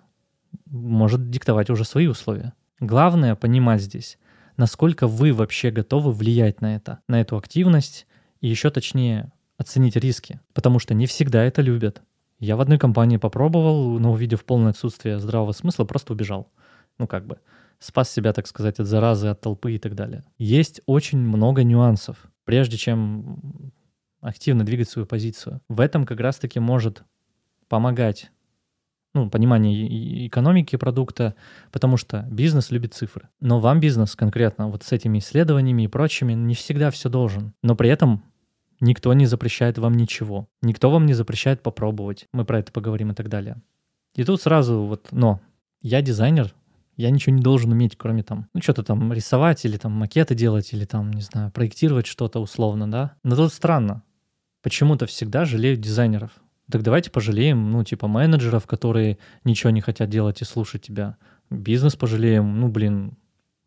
[0.66, 2.52] может диктовать уже свои условия.
[2.80, 4.18] Главное понимать здесь,
[4.56, 8.06] насколько вы вообще готовы влиять на это, на эту активность,
[8.40, 12.02] и еще точнее оценить риски, потому что не всегда это любят.
[12.40, 16.50] Я в одной компании попробовал, но увидев полное отсутствие здравого смысла, просто убежал.
[16.98, 17.38] Ну как бы
[17.78, 20.24] спас себя, так сказать, от заразы, от толпы и так далее.
[20.38, 23.72] Есть очень много нюансов, прежде чем
[24.20, 25.60] активно двигать свою позицию.
[25.68, 27.04] В этом как раз-таки может
[27.72, 28.30] помогать
[29.14, 31.34] ну, понимание экономики продукта,
[31.70, 33.30] потому что бизнес любит цифры.
[33.40, 37.54] Но вам бизнес конкретно вот с этими исследованиями и прочими не всегда все должен.
[37.62, 38.24] Но при этом
[38.80, 40.48] никто не запрещает вам ничего.
[40.60, 42.28] Никто вам не запрещает попробовать.
[42.34, 43.56] Мы про это поговорим и так далее.
[44.16, 45.40] И тут сразу вот, но
[45.80, 46.54] я дизайнер,
[46.98, 50.74] Я ничего не должен уметь, кроме там, ну, что-то там рисовать или там макеты делать,
[50.74, 53.14] или там, не знаю, проектировать что-то условно, да.
[53.24, 54.02] Но тут странно.
[54.60, 56.32] Почему-то всегда жалеют дизайнеров.
[56.72, 61.18] Так давайте пожалеем, ну, типа, менеджеров, которые ничего не хотят делать и слушать тебя.
[61.50, 63.18] Бизнес пожалеем, ну, блин,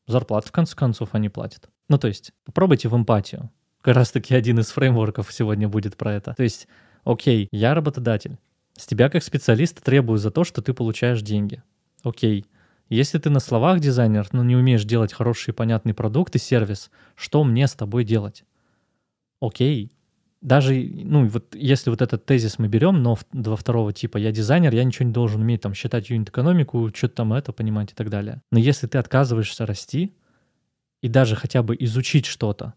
[0.07, 1.69] зарплату, в конце концов, они платят.
[1.87, 3.51] Ну, то есть, попробуйте в эмпатию.
[3.81, 6.33] Как раз-таки один из фреймворков сегодня будет про это.
[6.33, 6.67] То есть,
[7.03, 8.39] окей, я работодатель.
[8.75, 11.61] С тебя как специалиста требую за то, что ты получаешь деньги.
[12.01, 12.47] Окей.
[12.89, 16.89] Если ты на словах дизайнер, но не умеешь делать хороший и понятный продукт и сервис,
[17.13, 18.45] что мне с тобой делать?
[19.39, 19.94] Окей.
[20.45, 24.75] Даже, ну, вот если вот этот тезис мы берем, но два второго типа, я дизайнер,
[24.75, 28.43] я ничего не должен уметь там считать юнит-экономику, что-то там это понимать и так далее.
[28.51, 30.15] Но если ты отказываешься расти
[31.01, 32.75] и даже хотя бы изучить что-то,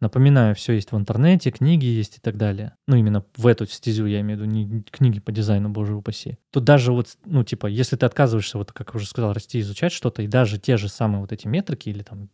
[0.00, 2.74] Напоминаю, все есть в интернете, книги есть и так далее.
[2.88, 6.38] Ну, именно в эту стезю я имею в виду, не книги по дизайну, боже упаси.
[6.50, 10.22] Тут даже вот, ну, типа, если ты отказываешься, вот как уже сказал, расти, изучать что-то,
[10.22, 12.30] и даже те же самые вот эти метрики или там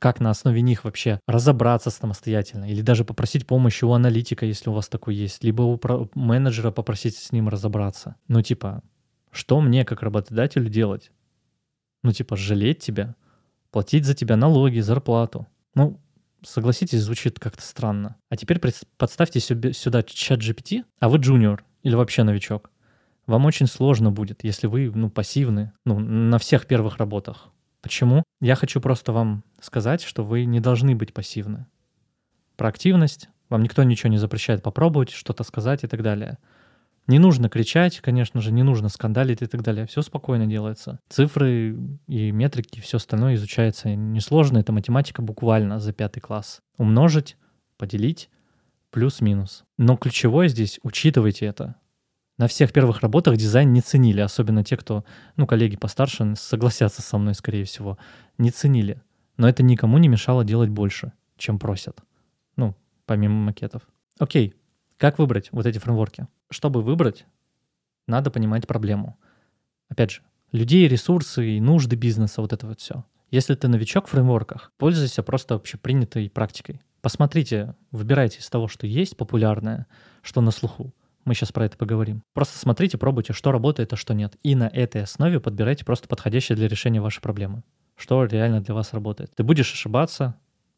[0.00, 4.72] как на основе них вообще разобраться самостоятельно, или даже попросить помощи у аналитика, если у
[4.72, 5.78] вас такой есть, либо у
[6.14, 8.16] менеджера попросить с ним разобраться.
[8.26, 8.82] Ну, типа,
[9.30, 11.12] что мне как работодателю делать?
[12.02, 13.14] Ну, типа, жалеть тебя,
[13.70, 15.46] платить за тебя налоги, зарплату.
[15.74, 16.00] Ну,
[16.42, 18.16] согласитесь, звучит как-то странно.
[18.30, 18.58] А теперь
[18.96, 22.70] подставьте сюда чат GPT, а вы джуниор или вообще новичок.
[23.26, 27.50] Вам очень сложно будет, если вы ну, пассивны ну, на всех первых работах.
[27.80, 28.22] Почему?
[28.40, 31.66] Я хочу просто вам сказать, что вы не должны быть пассивны.
[32.56, 36.38] Про активность вам никто ничего не запрещает попробовать, что-то сказать и так далее.
[37.06, 39.86] Не нужно кричать, конечно же, не нужно скандалить и так далее.
[39.86, 41.00] Все спокойно делается.
[41.08, 44.58] Цифры и метрики, все остальное изучается несложно.
[44.58, 46.60] Это математика буквально за пятый класс.
[46.76, 47.36] Умножить,
[47.78, 48.30] поделить,
[48.90, 49.64] плюс-минус.
[49.78, 51.74] Но ключевое здесь, учитывайте это.
[52.40, 55.04] На всех первых работах дизайн не ценили, особенно те, кто,
[55.36, 57.98] ну, коллеги постарше согласятся со мной, скорее всего,
[58.38, 59.02] не ценили.
[59.36, 62.00] Но это никому не мешало делать больше, чем просят.
[62.56, 62.74] Ну,
[63.04, 63.82] помимо макетов.
[64.18, 64.54] Окей,
[64.96, 66.28] как выбрать вот эти фреймворки?
[66.48, 67.26] Чтобы выбрать,
[68.06, 69.18] надо понимать проблему.
[69.90, 73.04] Опять же, людей, ресурсы и нужды бизнеса, вот это вот все.
[73.30, 76.80] Если ты новичок в фреймворках, пользуйся просто общепринятой практикой.
[77.02, 79.86] Посмотрите, выбирайте из того, что есть популярное,
[80.22, 80.94] что на слуху.
[81.30, 82.24] Мы сейчас про это поговорим.
[82.34, 84.34] Просто смотрите, пробуйте, что работает, а что нет.
[84.42, 87.62] И на этой основе подбирайте просто подходящее для решения вашей проблемы.
[87.94, 89.32] Что реально для вас работает.
[89.36, 90.34] Ты будешь ошибаться,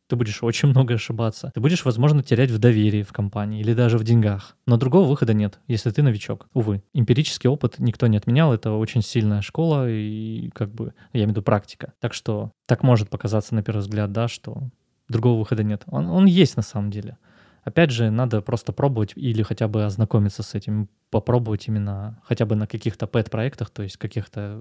[0.08, 1.52] ты будешь очень много ошибаться.
[1.54, 4.54] Ты будешь, возможно, терять в доверии в компании или даже в деньгах.
[4.66, 6.48] Но другого выхода нет, если ты новичок.
[6.52, 11.28] Увы, эмпирический опыт никто не отменял, это очень сильная школа и как бы, я имею
[11.28, 11.94] в виду практика.
[11.98, 14.68] Так что так может показаться на первый взгляд, да, что
[15.08, 15.84] другого выхода нет.
[15.86, 17.16] Он, он есть на самом деле.
[17.62, 22.56] Опять же, надо просто пробовать или хотя бы ознакомиться с этим, попробовать именно хотя бы
[22.56, 24.60] на каких-то пэт-проектах, то есть каких-то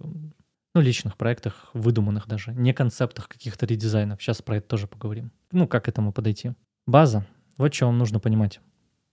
[0.74, 4.22] ну, личных проектах, выдуманных даже, не концептах каких-то редизайнов.
[4.22, 5.32] Сейчас про это тоже поговорим.
[5.52, 6.54] Ну, как к этому подойти.
[6.86, 7.26] База.
[7.58, 8.60] Вот что вам нужно понимать.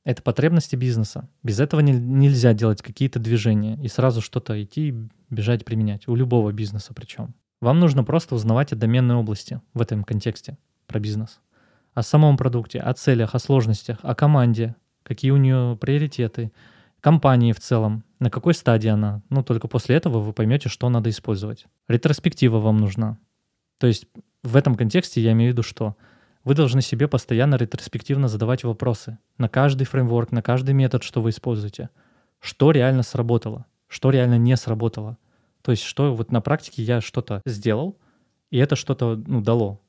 [0.05, 1.29] Это потребности бизнеса.
[1.42, 4.94] Без этого не, нельзя делать какие-то движения и сразу что-то идти,
[5.29, 6.09] бежать, применять.
[6.09, 7.35] У любого бизнеса причем.
[7.61, 11.40] Вам нужно просто узнавать о доменной области в этом контексте про бизнес.
[11.98, 16.52] О самом продукте, о целях, о сложностях, о команде, какие у нее приоритеты,
[17.00, 19.20] компании в целом, на какой стадии она.
[19.30, 21.66] Ну, только после этого вы поймете, что надо использовать.
[21.88, 23.18] Ретроспектива вам нужна.
[23.80, 24.06] То есть
[24.44, 25.96] в этом контексте я имею в виду, что
[26.44, 31.30] вы должны себе постоянно ретроспективно задавать вопросы на каждый фреймворк, на каждый метод, что вы
[31.30, 31.90] используете.
[32.38, 35.18] Что реально сработало, что реально не сработало.
[35.62, 37.98] То есть что вот на практике я что-то сделал,
[38.52, 39.80] и это что-то ну, дало.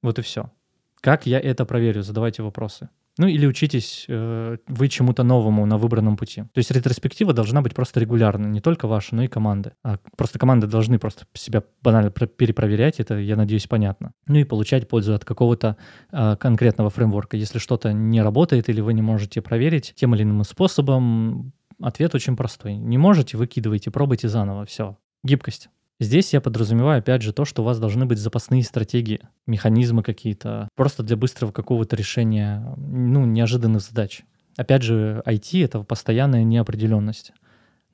[0.00, 0.52] Вот и все.
[1.00, 2.02] Как я это проверю?
[2.02, 2.88] Задавайте вопросы.
[3.18, 6.42] Ну или учитесь э, вы чему-то новому на выбранном пути.
[6.42, 9.72] То есть ретроспектива должна быть просто регулярной, не только ваша, но и команды.
[9.82, 14.12] А просто команды должны просто себя банально перепроверять, это, я надеюсь, понятно.
[14.28, 15.76] Ну и получать пользу от какого-то
[16.12, 17.36] э, конкретного фреймворка.
[17.36, 22.36] Если что-то не работает или вы не можете проверить тем или иным способом, ответ очень
[22.36, 22.76] простой.
[22.76, 24.96] Не можете, выкидывайте, пробуйте заново, все.
[25.24, 25.70] Гибкость.
[26.00, 30.68] Здесь я подразумеваю, опять же, то, что у вас должны быть запасные стратегии, механизмы какие-то,
[30.76, 34.22] просто для быстрого какого-то решения, ну, неожиданных задач.
[34.56, 37.32] Опять же, IT— это постоянная неопределенность.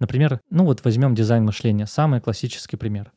[0.01, 3.11] Например, ну вот возьмем дизайн мышления, самый классический пример.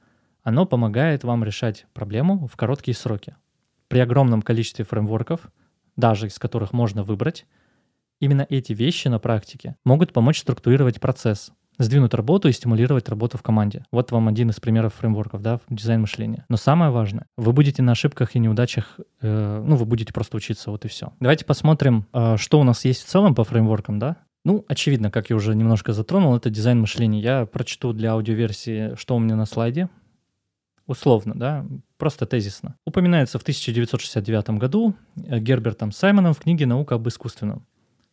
[0.43, 3.35] Оно помогает вам решать проблему в короткие сроки.
[3.89, 5.51] При огромном количестве фреймворков,
[5.97, 7.45] даже из которых можно выбрать,
[8.21, 13.43] именно эти вещи на практике могут помочь структурировать процесс, сдвинуть работу и стимулировать работу в
[13.43, 13.83] команде.
[13.91, 16.45] Вот вам один из примеров фреймворков, да, дизайн мышления.
[16.49, 20.71] Но самое важное, вы будете на ошибках и неудачах, э, ну, вы будете просто учиться,
[20.71, 21.13] вот и все.
[21.19, 24.17] Давайте посмотрим, э, что у нас есть в целом по фреймворкам, да.
[24.43, 27.19] Ну, очевидно, как я уже немножко затронул, это дизайн мышления.
[27.19, 29.89] Я прочту для аудиоверсии, что у меня на слайде.
[30.85, 31.65] условно, да,
[31.97, 32.77] просто тезисно.
[32.85, 37.65] Упоминается в 1969 году э, Гербертом Саймоном в книге «Наука об искусственном».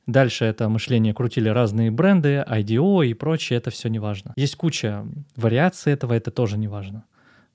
[0.07, 4.35] Дальше это мышление крутили разные бренды, IDO и прочее, это все не важно.
[4.37, 7.05] Есть куча вариаций этого, это тоже не важно.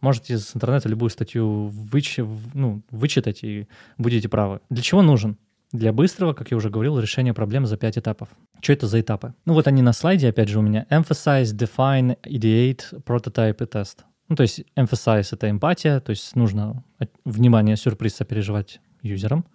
[0.02, 2.20] Можете с интернета любую статью выч...
[2.54, 4.62] ну, вычитать и будете правы.
[4.70, 5.38] Для чего нужен?
[5.72, 8.30] Для быстрого, как я уже говорил, решения проблем за 5 этапов.
[8.62, 9.36] Что это за этапы?
[9.46, 10.88] Ну вот они на слайде, опять же, у меня.
[10.90, 14.00] Emphasize, define, ideate, prototype и test.
[14.30, 16.84] Ну то есть emphasize— это эмпатия, то есть нужно
[17.26, 19.46] внимание, сюрприз сопереживать юзерам.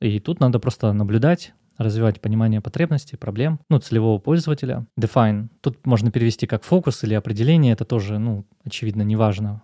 [0.00, 4.86] И тут надо просто наблюдать, развивать понимание потребностей, проблем, ну, целевого пользователя.
[4.98, 5.48] Define.
[5.62, 9.62] Тут можно перевести как фокус или определение, это тоже, ну, очевидно, неважно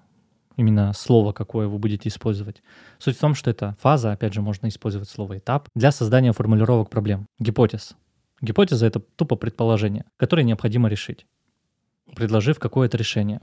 [0.56, 2.62] именно слово, какое вы будете использовать.
[2.98, 6.88] Суть в том, что это фаза, опять же, можно использовать слово этап, для создания формулировок
[6.88, 7.26] проблем.
[7.38, 7.94] Гипотез.
[8.40, 11.26] Гипотеза— это тупо предположение, которое необходимо решить,
[12.14, 13.42] предложив какое-то решение.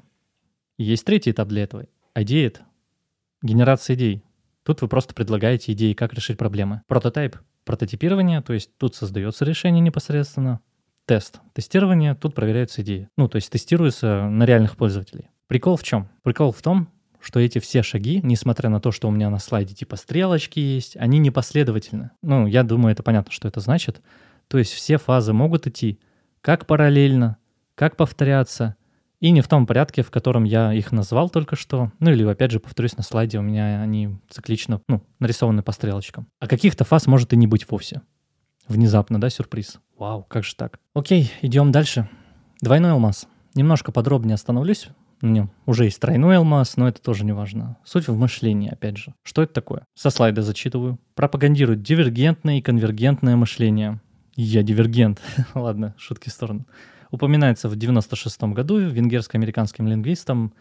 [0.78, 1.86] И есть третий этап для этого.
[2.16, 2.62] Ideate—
[3.44, 4.24] генерация идей.
[4.64, 6.82] Тут вы просто предлагаете идеи, как решить проблемы.
[6.88, 10.60] Прототип прототипирование, то есть тут создается решение непосредственно.
[11.06, 11.42] Тест.
[11.54, 13.10] Тестирование, тут проверяются идеи.
[13.18, 15.30] Ну, то есть тестируется на реальных пользователей.
[15.48, 16.08] Прикол в чем?
[16.24, 16.88] Прикол в том,
[17.20, 20.96] что эти все шаги, несмотря на то, что у меня на слайде типа стрелочки есть,
[20.98, 22.12] они непоследовательны.
[22.22, 24.02] Ну, я думаю, это понятно, что это значит.
[24.48, 26.00] То есть все фазы могут идти
[26.42, 27.38] как параллельно,
[27.76, 28.76] как повторяться,
[29.24, 31.94] и не в том порядке, в котором я их назвал только что.
[32.02, 36.28] Ну или, опять же, повторюсь, на слайде у меня они циклично, ну, нарисованы по стрелочкам.
[36.42, 38.02] А каких-то фаз может и не быть вовсе.
[38.68, 39.80] Внезапно, да, сюрприз.
[39.98, 40.78] Вау, как же так?
[40.94, 42.10] Окей, идем дальше.
[42.60, 43.30] Двойной алмаз.
[43.56, 44.90] Немножко подробнее остановлюсь
[45.22, 45.52] на нем.
[45.66, 47.78] Уже есть тройной алмаз, но это тоже не важно.
[47.86, 49.14] Суть в мышлении, опять же.
[49.24, 49.86] Что это такое?
[49.96, 51.00] Со слайда зачитываю.
[51.16, 54.02] Пропагандирует дивергентное и конвергентное мышление.
[54.36, 55.22] Я дивергент.
[55.54, 56.66] Ладно, шутки в сторону
[57.14, 60.52] упоминается в 1996 году венгерско-американским лингвистом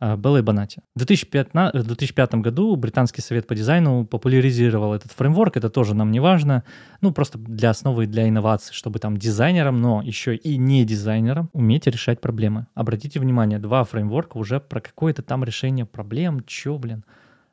[0.00, 0.80] а, Беллой Банати.
[0.94, 6.10] В 2005, в 2005 году Британский совет по дизайну популяризировал этот фреймворк, это тоже нам
[6.10, 6.64] не важно,
[7.02, 11.86] ну просто для основы для инноваций, чтобы там дизайнерам, но еще и не дизайнерам уметь
[11.86, 12.66] решать проблемы.
[12.74, 17.04] Обратите внимание, два фреймворка уже про какое-то там решение проблем, чё, блин.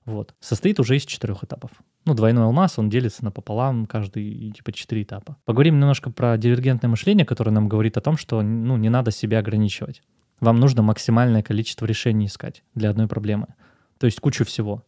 [0.05, 0.35] Вот.
[0.39, 1.71] Состоит уже из четырех этапов.
[2.05, 5.37] Ну, двойной алмаз, он делится напополам, каждый, типа, четыре этапа.
[5.45, 9.39] Поговорим немножко про дивергентное мышление, которое нам говорит о том, что, ну, не надо себя
[9.39, 10.03] ограничивать.
[10.39, 13.47] Вам нужно максимальное количество решений искать для одной проблемы.
[13.97, 14.83] То есть кучу всего.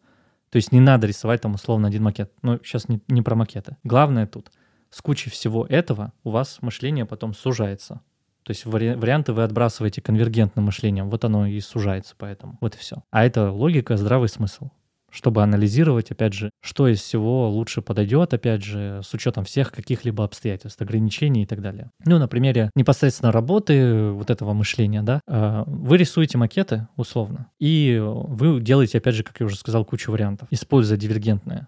[0.52, 2.32] То есть не надо рисовать там условно один макет.
[2.44, 3.78] Ну, сейчас не, не про макеты.
[3.84, 4.52] Главное тут,
[4.92, 8.02] с кучей всего этого у вас мышление потом сужается.
[8.44, 12.58] То есть вари- варианты вы отбрасываете конвергентным мышлением, вот оно и сужается поэтому.
[12.62, 13.04] Вот и все.
[13.12, 14.70] А это логика, здравый смысл
[15.12, 20.24] чтобы анализировать, опять же, что из всего лучше подойдет, опять же, с учетом всех каких-либо
[20.24, 21.92] обстоятельств, ограничений и так далее.
[22.06, 28.00] Ну, на примере непосредственно работы вот этого мышления, да, а, вы рисуете макеты, условно, и
[28.02, 31.68] вы делаете, опять же, как я уже сказал, кучу вариантов, используя дивергентное.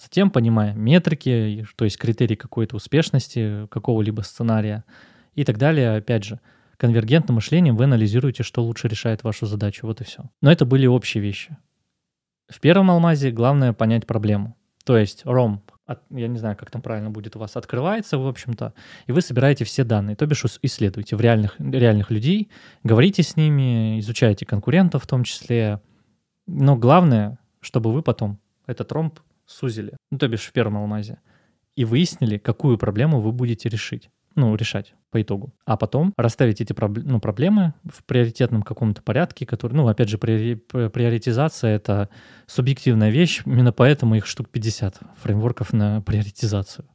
[0.00, 4.84] Затем, понимая метрики, то есть критерии какой-то успешности какого-либо сценария
[5.34, 6.40] и так далее, опять же,
[6.78, 10.30] конвергентным мышлением вы анализируете, что лучше решает вашу задачу, вот и все.
[10.40, 11.58] Но это были общие вещи.
[12.50, 14.56] В первом алмазе главное понять проблему.
[14.84, 15.60] То есть ROM,
[16.10, 18.74] я не знаю, как там правильно будет у вас, открывается, в общем-то,
[19.06, 22.50] и вы собираете все данные, то бишь исследуете в реальных, реальных людей,
[22.82, 25.80] говорите с ними, изучаете конкурентов в том числе.
[26.48, 31.18] Но главное, чтобы вы потом этот ромб сузили, ну, то бишь в первом алмазе,
[31.76, 35.52] и выяснили, какую проблему вы будете решить ну, решать по итогу.
[35.64, 40.18] А потом расставить эти проб, ну, проблемы в приоритетном каком-то порядке, который, ну, опять же,
[40.18, 42.08] приори, приоритизация— это
[42.46, 46.86] субъективная вещь, именно поэтому их штук 50 фреймворков на приоритизацию.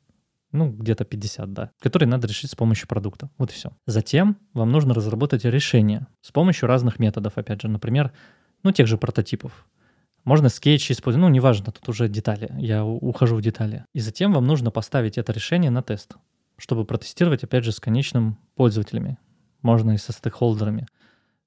[0.52, 3.30] Ну, где-то 50, да, которые надо решить с помощью продукта.
[3.38, 3.72] Вот и все.
[3.86, 8.14] Затем вам нужно разработать решение с помощью разных методов, опять же, например,
[8.64, 9.68] ну, тех же прототипов.
[10.24, 13.86] Можно скетчи использовать, ну, неважно, тут уже детали, я ухожу в детали.
[13.94, 16.16] И затем вам нужно поставить это решение на тест
[16.58, 19.18] чтобы протестировать, опять же, с конечным пользователями.
[19.62, 20.88] Можно и со стейкхолдерами.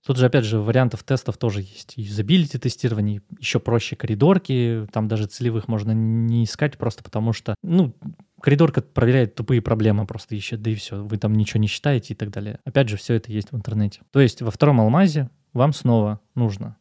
[0.06, 1.94] Тут же, опять же, вариантов тестов тоже есть.
[1.96, 7.94] Юзабилити тестирование, еще проще коридорки, там даже целевых можно не искать просто потому что, ну,
[8.40, 12.16] коридорка проверяет тупые проблемы, просто ищет, да и все, вы там ничего не считаете и
[12.16, 12.60] так далее.
[12.64, 14.00] Опять же, все это есть в интернете.
[14.10, 16.76] То есть во втором алмазе вам снова нужно,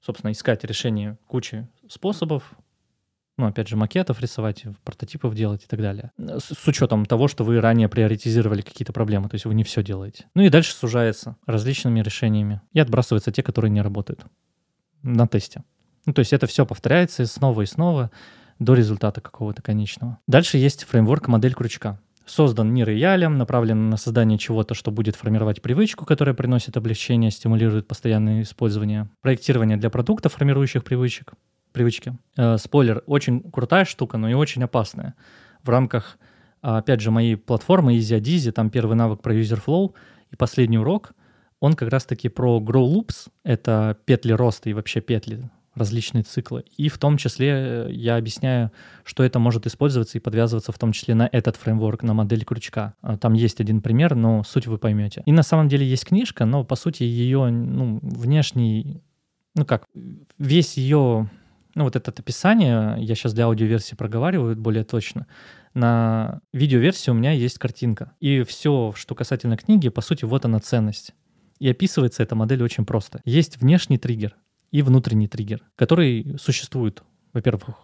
[0.00, 2.52] собственно, искать решение кучи способов,
[3.38, 6.10] ну, опять же, макетов рисовать, прототипов делать и так далее.
[6.18, 9.82] С, с учетом того, что вы ранее приоритизировали какие-то проблемы, то есть вы не все
[9.82, 10.26] делаете.
[10.34, 14.24] Ну и дальше сужается различными решениями и отбрасываются те, которые не работают
[15.02, 15.62] на тесте.
[16.04, 18.10] Ну, то есть это все повторяется снова и снова
[18.58, 20.18] до результата какого-то конечного.
[20.26, 22.00] Дальше есть фреймворк модель крючка.
[22.26, 27.86] создан не роялем, направлен на создание чего-то, что будет формировать привычку, которая приносит облегчение, стимулирует
[27.86, 29.08] постоянное использование.
[29.20, 31.34] Проектирование для продуктов, формирующих привычек,
[31.72, 32.16] привычки.
[32.36, 35.14] Э, спойлер, очень крутая штука, но и очень опасная.
[35.62, 36.18] В рамках,
[36.60, 39.94] опять же, моей платформы EasyAdizy, там первый навык про user flow
[40.30, 41.12] и последний урок,
[41.60, 46.64] он как раз-таки про grow loops, это петли роста и вообще петли различные циклы.
[46.76, 48.72] И в том числе э, я объясняю,
[49.04, 52.94] что это может использоваться и подвязываться в том числе на этот фреймворк, на модель крючка.
[53.00, 55.22] А, там есть один пример, но суть вы поймете.
[55.24, 59.02] И на самом деле есть книжка, но по сути ее ну, внешний,
[59.54, 59.84] ну как,
[60.38, 61.30] весь ее,
[61.74, 65.26] ну вот это описание, я сейчас для аудиоверсии проговариваю более точно,
[65.74, 68.12] на видеоверсии у меня есть картинка.
[68.20, 71.14] И все, что касательно книги, по сути, вот она ценность.
[71.58, 73.20] И описывается эта модель очень просто.
[73.24, 74.36] Есть внешний триггер
[74.70, 77.02] и внутренний триггер, который существует,
[77.32, 77.76] во-первых,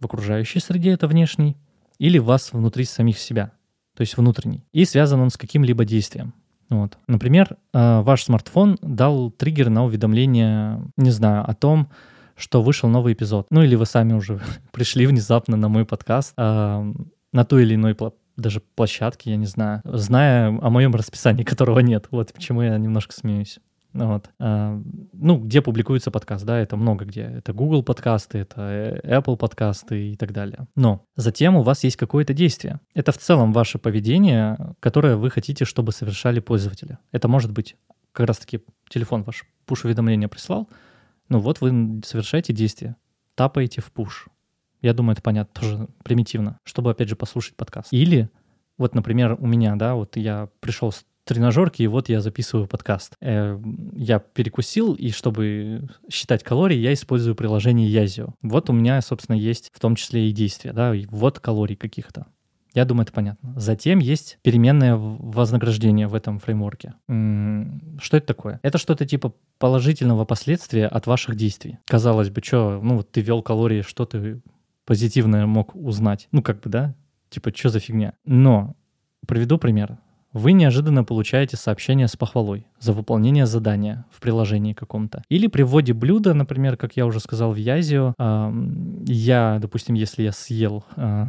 [0.00, 1.56] в окружающей среде, это внешний,
[1.98, 3.52] или вас внутри самих себя,
[3.94, 4.64] то есть внутренний.
[4.72, 6.34] И связан он с каким-либо действием.
[6.70, 6.98] Вот.
[7.06, 11.88] Например, э, ваш смартфон дал триггер на уведомление, не знаю, о том,
[12.38, 13.46] что вышел новый эпизод.
[13.50, 14.40] Ну или вы сами уже
[14.72, 16.92] пришли внезапно на мой подкаст, э,
[17.32, 17.96] на той или иной
[18.36, 22.06] даже площадке, я не знаю, зная о моем расписании, которого нет.
[22.10, 23.58] Вот почему я немножко смеюсь.
[23.94, 24.30] Вот.
[24.38, 24.80] А,
[25.12, 27.22] ну, где публикуется подкаст, да, это много где.
[27.22, 30.68] Это Google подкасты, это э, Apple подкасты и так далее.
[30.76, 32.80] Но затем у вас есть какое-то действие.
[32.94, 36.98] Это в целом ваше поведение, которое вы хотите, чтобы совершали пользователи.
[37.12, 37.76] Это может быть
[38.12, 40.68] как раз-таки телефон ваш пуш-уведомление прислал,
[41.28, 42.96] ну вот вы совершаете действие,
[43.34, 44.28] тапаете в пуш.
[44.80, 47.92] Я думаю, это понятно, тоже примитивно, чтобы, опять же, послушать подкаст.
[47.92, 48.30] Или
[48.76, 53.14] вот, например, у меня, да, вот я пришел с тренажерки, и вот я записываю подкаст.
[53.20, 53.60] Э,
[53.92, 58.34] я перекусил, и чтобы считать калории, я использую приложение Язио.
[58.40, 62.26] Вот у меня, собственно, есть в том числе и действия, да, и вот калорий каких-то.
[62.74, 63.52] Я думаю, это понятно.
[63.56, 66.94] Затем есть переменное вознаграждение в этом фреймворке.
[67.06, 68.60] Что это такое?
[68.62, 71.78] Это что-то типа положительного последствия от ваших действий.
[71.86, 74.40] Казалось бы, что, ну вот ты вел калории, что ты
[74.84, 76.28] позитивное мог узнать?
[76.32, 76.94] Ну как бы, да?
[77.30, 78.14] Типа, что за фигня?
[78.24, 78.74] Но
[79.26, 79.98] приведу пример
[80.32, 85.22] вы неожиданно получаете сообщение с похвалой за выполнение задания в приложении каком-то.
[85.28, 88.52] Или при вводе блюда, например, как я уже сказал в Язио, э,
[89.06, 90.84] я, допустим, если я съел...
[90.96, 91.26] Э,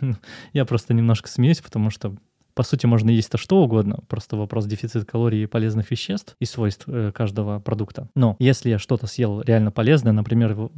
[0.52, 2.16] я просто немножко смеюсь, потому что
[2.58, 6.44] по сути, можно есть то что угодно, просто вопрос дефицит калорий и полезных веществ и
[6.44, 8.08] свойств э, каждого продукта.
[8.16, 10.68] Но если я что-то съел реально полезное, например,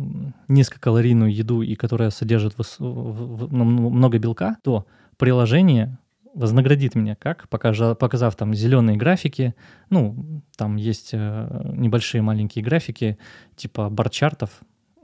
[0.47, 4.85] низкокалорийную еду, и которая содержит много белка, то
[5.17, 5.97] приложение
[6.35, 9.55] вознаградит меня как, показав, показав там зеленые графики,
[9.89, 13.17] ну, там есть э, небольшие маленькие графики
[13.57, 14.51] типа барчартов,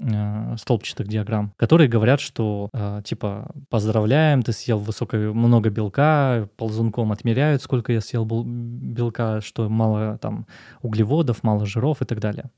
[0.01, 7.13] э, столбчатых диаграмм, которые говорят, что э, типа поздравляем, ты съел высокое много белка, ползунком
[7.13, 10.47] отмеряют, сколько я съел белка, что мало там
[10.83, 12.51] углеводов, мало жиров и так далее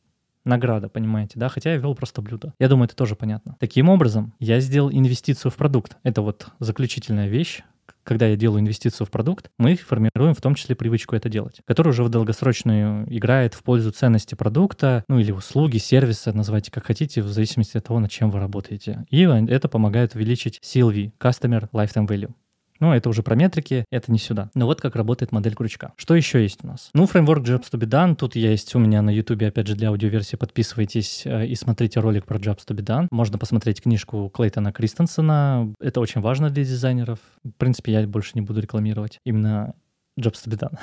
[0.49, 2.55] награда, понимаете, да, хотя я вел просто блюдо.
[2.59, 3.57] Я думаю, это тоже понятно.
[3.61, 5.97] Таким образом, я сделал инвестицию в продукт.
[6.03, 7.62] Это вот заключительная вещь,
[8.09, 11.93] когда я делаю инвестицию в продукт, мы формируем в том числе привычку это делать, которая
[11.93, 17.21] уже в долгосрочную играет в пользу ценности продукта, ну или услуги, сервиса, называйте как хотите,
[17.21, 19.05] в зависимости от того, над чем вы работаете.
[19.11, 22.33] И это помогает увеличить CLV, Customer Lifetime Value.
[22.81, 24.51] Ну, это уже про метрики, это не сюда.
[24.55, 25.93] Но вот как работает модель крючка.
[25.97, 26.91] Что еще есть у нас?
[26.95, 28.14] Ну, фреймворк Jobs to be done.
[28.14, 30.37] Тут есть у меня на YouTube, опять же, для аудиоверсии.
[30.37, 33.09] Подписывайтесь э, и смотрите ролик про Jobs to be done.
[33.11, 35.72] Можно посмотреть книжку Клейтона Кристенсена.
[35.81, 37.18] Это очень важно для дизайнеров.
[37.45, 39.18] В принципе, я больше не буду рекламировать.
[39.24, 39.74] Именно
[40.18, 40.79] Jobs to be done.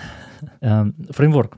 [0.62, 1.58] Эм, фреймворк.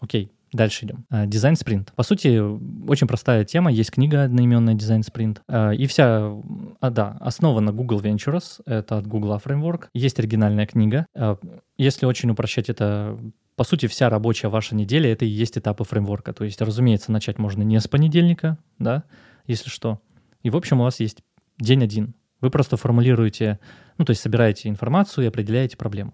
[0.00, 0.30] Окей.
[0.56, 1.04] Дальше идем.
[1.10, 1.92] А, дизайн спринт.
[1.94, 2.40] По сути,
[2.88, 3.70] очень простая тема.
[3.70, 5.42] Есть книга одноименная дизайн спринт.
[5.48, 6.32] А, и вся,
[6.80, 8.62] а, да, основана Google Ventures.
[8.64, 9.88] Это от Google Framework.
[9.92, 11.04] Есть оригинальная книга.
[11.14, 11.36] А,
[11.76, 13.18] если очень упрощать это
[13.54, 16.34] по сути, вся рабочая ваша неделя— это и есть этапы фреймворка.
[16.34, 19.04] То есть, разумеется, начать можно не с понедельника, да,
[19.46, 19.98] если что.
[20.42, 21.22] И, в общем, у вас есть
[21.58, 22.14] день один.
[22.42, 23.58] Вы просто формулируете,
[23.96, 26.12] ну, то есть собираете информацию и определяете проблему.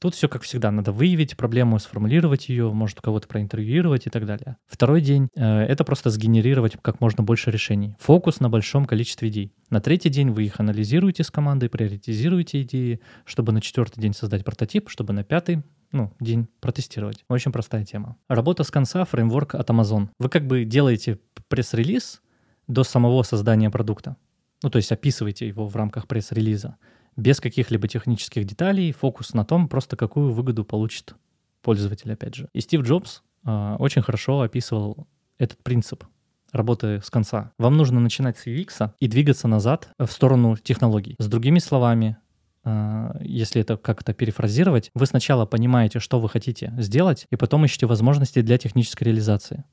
[0.00, 4.58] Тут все как всегда, надо выявить проблему, сформулировать ее, может кого-то проинтервьюировать и так далее.
[4.66, 7.96] Второй день э, это просто сгенерировать как можно больше решений.
[8.00, 9.54] Фокус на большом количестве идей.
[9.70, 14.44] На третий день вы их анализируете с командой, приоритизируете идеи, чтобы на четвертый день создать
[14.44, 17.24] прототип, чтобы на пятый ну, день протестировать.
[17.28, 18.16] Очень простая тема.
[18.28, 20.08] Работа с конца, фреймворк от Amazon.
[20.18, 21.18] Вы как бы делаете
[21.48, 22.20] пресс-релиз
[22.66, 24.16] до самого создания продукта.
[24.62, 26.76] Ну, то есть описываете его в рамках пресс-релиза
[27.16, 31.14] без каких-либо технических деталей, фокус на том, просто какую выгоду получит
[31.62, 32.48] пользователь, опять же.
[32.52, 35.06] И Стив Джобс э, очень хорошо описывал
[35.38, 36.04] этот принцип
[36.52, 37.52] работы с конца.
[37.58, 41.16] Вам нужно начинать с UX и двигаться назад в сторону технологий.
[41.18, 42.18] С другими словами,
[42.64, 47.86] э, если это как-то перефразировать, вы сначала понимаете, что вы хотите сделать, и потом ищете
[47.86, 49.64] возможности для технической реализации.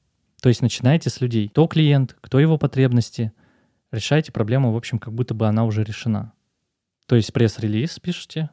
[0.42, 1.50] То есть начинаете с людей.
[1.50, 3.32] Кто клиент, кто его потребности,
[3.92, 6.34] решаете проблему, в общем, как будто бы она уже решена.
[7.08, 8.50] То есть пресс-релиз пишете,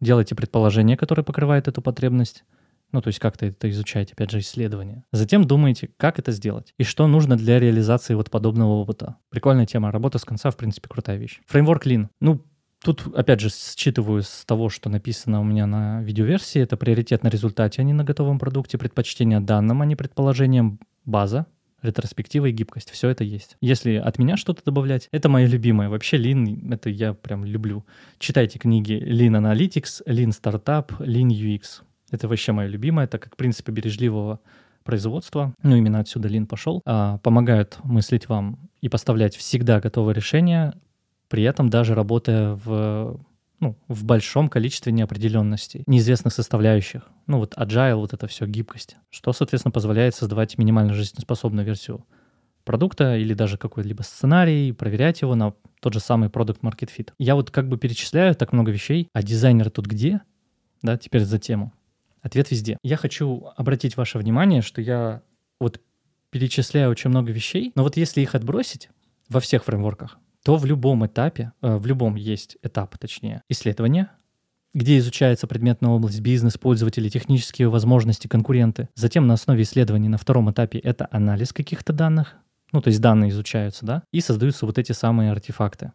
[0.00, 2.44] делаете предположение, которое покрывает эту потребность,
[2.92, 5.04] ну, то есть как-то это изучаете, опять же, исследование.
[5.12, 9.16] Затем думаете, как это сделать и что нужно для реализации вот подобного опыта.
[9.28, 9.90] Прикольная тема.
[9.90, 11.40] Работа с конца, в принципе, крутая вещь.
[11.46, 12.08] Фреймворк Lean.
[12.20, 12.44] Ну,
[12.82, 17.28] Тут, опять же, считываю с того, что написано у меня на видеоверсии, это приоритет на
[17.28, 21.46] результате, а не на готовом продукте, предпочтение данным, а не предположением, база,
[21.82, 22.90] ретроспектива и гибкость.
[22.90, 23.56] Все это есть.
[23.60, 25.88] Если от меня что-то добавлять, это мое любимое.
[25.88, 27.84] Вообще Lean, это я прям люблю.
[28.18, 31.82] Читайте книги Lean Analytics, Lean Startup, Lean UX.
[32.10, 34.40] Это вообще мое любимое, так как принципы бережливого
[34.82, 40.72] производства, ну именно отсюда Lean пошел, а, помогают мыслить вам и поставлять всегда готовое решение,
[41.28, 43.20] при этом даже работая в
[43.60, 47.02] ну, в большом количестве неопределенностей, неизвестных составляющих.
[47.26, 52.04] Ну вот agile, вот это все, гибкость, что, соответственно, позволяет создавать минимально жизнеспособную версию
[52.64, 57.12] продукта или даже какой-либо сценарий, проверять его на тот же самый продукт market fit.
[57.18, 60.20] Я вот как бы перечисляю так много вещей, а дизайнер тут где?
[60.82, 61.72] Да, теперь за тему.
[62.20, 62.76] Ответ везде.
[62.82, 65.22] Я хочу обратить ваше внимание, что я
[65.60, 65.80] вот
[66.30, 68.90] перечисляю очень много вещей, но вот если их отбросить
[69.28, 70.18] во всех фреймворках,
[70.48, 74.08] то в любом этапе, э, в любом есть этап, точнее, исследования,
[74.72, 78.88] где изучается предметная область, бизнес, пользователи, технические возможности, конкуренты.
[78.94, 82.34] Затем на основе исследований на втором этапе это анализ каких-то данных,
[82.72, 85.92] ну, то есть данные изучаются, да, и создаются вот эти самые артефакты.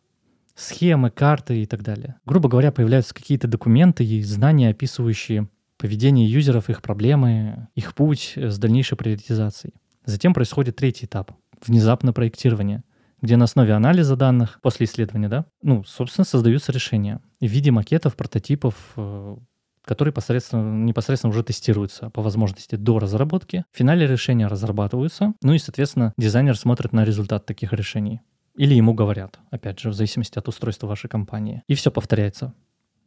[0.53, 2.17] Схемы, карты и так далее.
[2.23, 8.59] Грубо говоря, появляются какие-то документы и знания, описывающие поведение юзеров, их проблемы, их путь с
[8.59, 9.73] дальнейшей приоритизацией.
[10.05, 11.31] Затем происходит третий этап—
[11.65, 12.83] внезапно проектирование—
[13.23, 18.17] где на основе анализа данных после исследования, да, ну, собственно, создаются решения в виде макетов,
[18.17, 19.37] прототипов, э,
[19.85, 23.63] которые непосредственно, непосредственно уже тестируются по возможности до разработки.
[23.71, 28.19] В финале решения разрабатываются, ну и, соответственно, дизайнер смотрит на результат таких решений.
[28.57, 31.63] Или ему говорят, опять же, в зависимости от устройства вашей компании.
[31.67, 32.53] И все повторяется.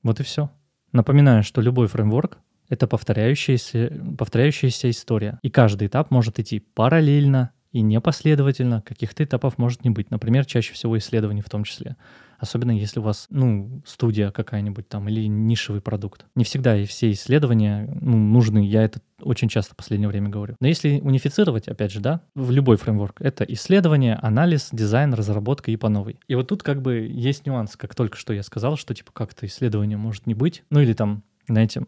[0.02, 0.50] Вот и все.
[0.92, 2.38] Напоминаю, что любой фреймворк—
[2.70, 5.38] это повторяющаяся, повторяющаяся история.
[5.42, 10.10] И каждый этап может идти параллельно и непоследовательно каких-то этапов может не быть.
[10.10, 11.96] Например, чаще всего исследований в том числе.
[12.38, 16.24] Особенно если у вас, ну, студия какая-нибудь там или нишевый продукт.
[16.34, 18.66] Не всегда и все исследования ну, нужны.
[18.66, 20.56] Я это очень часто в последнее время говорю.
[20.58, 25.76] Но если унифицировать, опять же, да, в любой фреймворк, это исследование, анализ, дизайн, разработка и
[25.76, 26.18] по новой.
[26.28, 29.44] И вот тут как бы есть нюанс, как только что я сказал, что типа как-то
[29.44, 30.64] исследование может не быть.
[30.70, 31.82] Ну или там, знаете,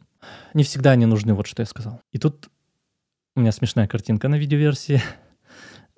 [0.52, 2.02] не всегда они нужны, вот что я сказал.
[2.12, 2.50] И тут
[3.36, 5.00] у меня смешная картинка на видеоверсии.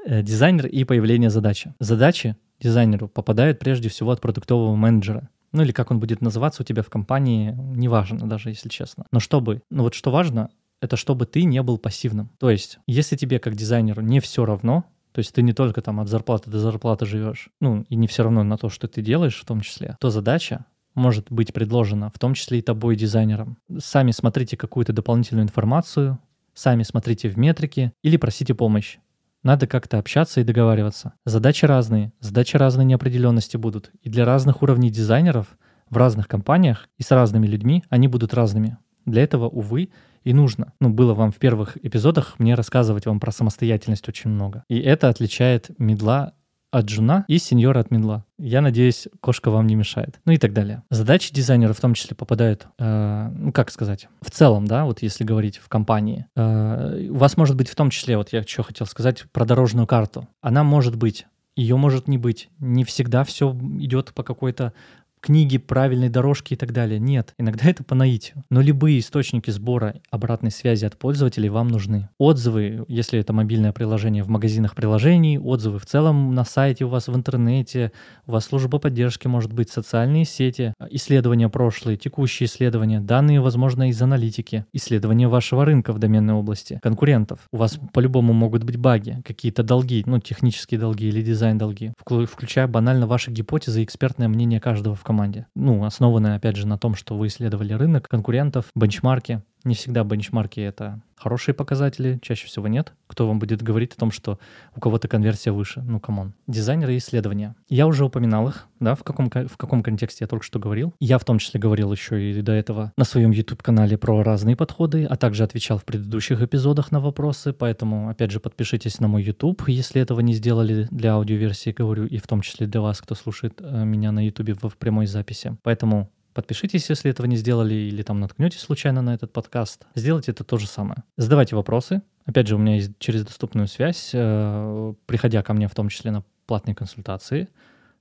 [0.04, 1.74] Э, дизайнер и появление задачи.
[1.78, 5.28] Задачи дизайнеру попадают прежде всего от продуктового менеджера.
[5.52, 9.06] Ну или как он будет называться у тебя в компании, неважно даже, если честно.
[9.10, 12.30] Но чтобы, ну вот что важно, это чтобы ты не был пассивным.
[12.38, 16.00] То есть, если тебе как дизайнеру не все равно, то есть ты не только там
[16.00, 19.40] от зарплаты до зарплаты живешь, ну и не все равно на то, что ты делаешь
[19.40, 23.58] в том числе, то задача может быть предложена, в том числе и тобой, дизайнером.
[23.78, 26.18] Сами смотрите какую-то дополнительную информацию,
[26.54, 28.98] сами смотрите в метрики или просите помощь.
[29.42, 31.14] Надо как-то общаться и договариваться.
[31.24, 33.90] Задачи разные, задачи разной неопределенности будут.
[34.02, 35.56] И для разных уровней дизайнеров
[35.88, 38.76] в разных компаниях и с разными людьми они будут разными.
[39.06, 39.90] Для этого, увы,
[40.24, 40.74] и нужно.
[40.78, 44.64] Ну, было вам в первых эпизодах мне рассказывать вам про самостоятельность очень много.
[44.68, 46.34] И это отличает медла
[46.70, 48.24] от Джуна и сеньора от Минла.
[48.38, 50.20] Я надеюсь, кошка вам не мешает.
[50.24, 50.82] Ну и так далее.
[50.90, 55.24] Задачи дизайнера в том числе попадают, э, ну как сказать, в целом, да, вот если
[55.24, 56.26] говорить в компании.
[56.36, 59.86] Э, у вас может быть в том числе, вот я что хотел сказать про дорожную
[59.86, 60.28] карту.
[60.40, 62.48] Она может быть ее может не быть.
[62.58, 64.72] Не всегда все идет по какой-то
[65.20, 66.98] книги, правильной дорожки и так далее.
[66.98, 68.44] Нет, иногда это по наитию.
[68.50, 72.08] Но любые источники сбора обратной связи от пользователей вам нужны.
[72.18, 77.08] Отзывы, если это мобильное приложение в магазинах приложений, отзывы в целом на сайте у вас
[77.08, 77.92] в интернете,
[78.26, 84.00] у вас служба поддержки может быть, социальные сети, исследования прошлые, текущие исследования, данные, возможно, из
[84.02, 87.40] аналитики, исследования вашего рынка в доменной области, конкурентов.
[87.52, 93.06] У вас по-любому могут быть баги, какие-то долги, ну, технические долги или дизайн-долги, включая банально
[93.06, 95.48] ваши гипотезы и экспертное мнение каждого в команде.
[95.56, 99.42] Ну, основанная, опять же, на том, что вы исследовали рынок, конкурентов, бенчмарки.
[99.64, 102.94] Не всегда бенчмарки— это хорошие показатели, чаще всего нет.
[103.06, 104.38] Кто вам будет говорить о том, что
[104.74, 105.82] у кого-то конверсия выше?
[105.82, 106.32] Ну, come on.
[106.46, 107.54] Дизайнеры и исследования.
[107.68, 110.94] Я уже упоминал их, да, в каком, в каком контексте я только что говорил.
[110.98, 115.04] Я в том числе говорил еще и до этого на своем YouTube-канале про разные подходы,
[115.04, 119.64] а также отвечал в предыдущих эпизодах на вопросы, поэтому, опять же, подпишитесь на мой YouTube,
[119.68, 123.60] если этого не сделали для аудиоверсии, говорю, и в том числе для вас, кто слушает
[123.60, 125.56] э, меня на YouTube в прямой записи.
[125.62, 129.86] Поэтому подпишитесь, если этого не сделали, или там наткнетесь случайно на этот подкаст.
[129.94, 131.04] Сделайте это то же самое.
[131.18, 132.00] Задавайте вопросы.
[132.24, 136.10] Опять же, у меня есть через доступную связь, э, приходя ко мне в том числе
[136.12, 137.48] на платные консультации.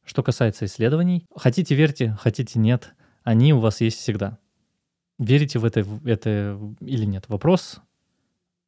[0.05, 4.37] Что касается исследований, хотите верьте, хотите нет, они у вас есть всегда.
[5.17, 7.25] Верите в это, в это или нет?
[7.27, 7.81] Вопрос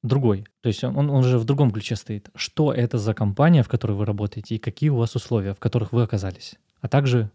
[0.03, 0.45] другой.
[0.59, 2.29] То есть он, он же в другом ключе стоит.
[2.35, 5.93] Что это за компания, в которой вы работаете, и какие у вас условия, в которых
[5.93, 6.55] вы оказались.
[6.81, 7.31] А также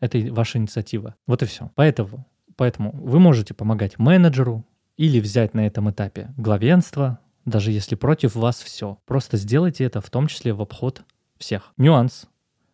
[0.00, 1.14] это ваша инициатива.
[1.26, 1.70] Вот и все.
[1.74, 2.26] Поэтому,
[2.56, 4.64] поэтому вы можете помогать менеджеру
[4.96, 8.98] или взять на этом этапе главенство, даже если против вас все.
[9.06, 11.02] Просто сделайте это в том числе в обход
[11.38, 11.72] всех.
[11.76, 12.26] Нюанс.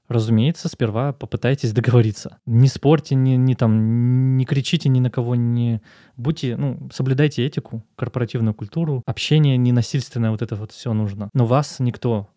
[0.09, 2.39] Разумеется, сперва попытайтесь договориться.
[2.47, 5.83] Не спорьте, не, не, там, не кричите ни на кого, не
[6.16, 11.29] будьте, ну, соблюдайте этику, корпоративную культуру, общение ненасильственное, вот это вот все нужно.
[11.35, 12.29] Но вас никто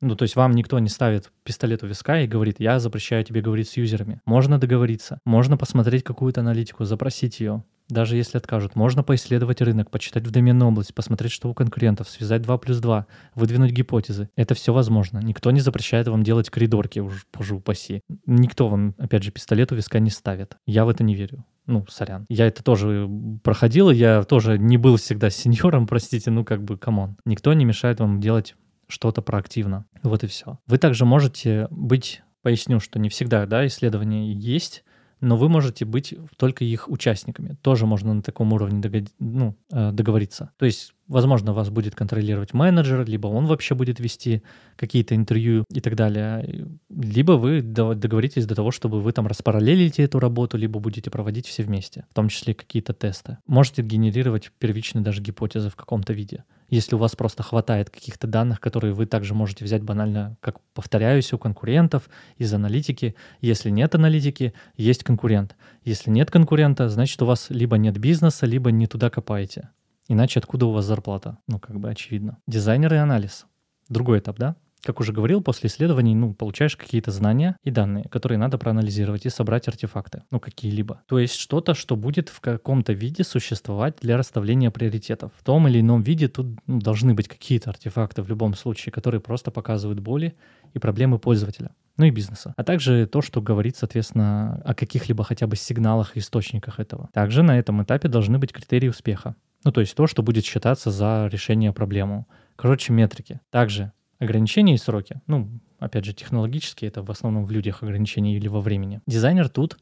[0.00, 3.40] ну, то есть вам никто не ставит пистолет у виска и говорит, я запрещаю тебе
[3.40, 4.20] говорить с юзерами.
[4.26, 8.76] Можно договориться, можно посмотреть какую-то аналитику, запросить ее, даже если откажут.
[8.76, 13.06] Можно поисследовать рынок, почитать в доменной области, посмотреть, что у конкурентов, связать 2 плюс 2,
[13.34, 14.28] выдвинуть гипотезы.
[14.36, 15.18] Это все возможно.
[15.18, 18.00] Никто не запрещает вам делать коридорки, уж боже упаси.
[18.26, 20.56] Никто вам, опять же, пистолет у виска не ставит.
[20.66, 21.44] Я в это не верю.
[21.66, 22.26] Ну, сорян.
[22.28, 23.08] Я это тоже
[23.42, 27.16] проходил, я тоже не был всегда сеньором, простите, ну как бы, come on.
[27.24, 28.54] Никто не мешает вам делать
[28.88, 29.86] что-то проактивно.
[30.02, 30.58] Вот и все.
[30.66, 34.84] Вы также можете быть, поясню, что не всегда, да, исследования есть,
[35.24, 37.56] но вы можете быть только их участниками.
[37.62, 39.04] Тоже можно на таком уровне догод...
[39.18, 40.50] ну, э, договориться.
[40.58, 44.42] То есть, возможно, вас будет контролировать менеджер, либо он вообще будет вести
[44.76, 46.68] какие-то интервью и так далее.
[46.90, 51.62] Либо вы договоритесь до того, чтобы вы там распараллелите эту работу, либо будете проводить все
[51.62, 53.38] вместе, в том числе какие-то тесты.
[53.46, 58.60] Можете генерировать первичные даже гипотезы в каком-то виде если у вас просто хватает каких-то данных,
[58.60, 63.14] которые вы также можете взять банально, как повторяюсь, у конкурентов из аналитики.
[63.40, 65.56] Если нет аналитики, есть конкурент.
[65.84, 69.70] Если нет конкурента, значит у вас либо нет бизнеса, либо не туда копаете.
[70.08, 71.38] Иначе откуда у вас зарплата?
[71.46, 72.38] Ну, как бы очевидно.
[72.46, 73.46] Дизайнер и анализ.
[73.88, 74.56] Другой этап, да?
[74.84, 79.30] Как уже говорил, после исследований, ну, получаешь какие-то знания и данные, которые надо проанализировать и
[79.30, 81.02] собрать артефакты, ну, какие-либо.
[81.06, 85.32] То есть что-то, что будет в каком-то виде существовать для расставления приоритетов.
[85.38, 89.20] В том или ином виде тут ну, должны быть какие-то артефакты в любом случае, которые
[89.22, 90.34] просто показывают боли
[90.74, 95.46] и проблемы пользователя ну и бизнеса, а также то, что говорит, соответственно, о каких-либо хотя
[95.46, 97.08] бы сигналах и источниках этого.
[97.12, 99.36] Также на этом этапе должны быть критерии успеха.
[99.64, 102.26] Ну, то есть то, что будет считаться за решение проблемы.
[102.56, 103.40] Короче, метрики.
[103.50, 105.20] Также ограничения и сроки.
[105.26, 105.48] Ну,
[105.78, 109.00] опять же, технологически это в основном в людях ограничения или во времени.
[109.06, 109.78] Дизайнер тут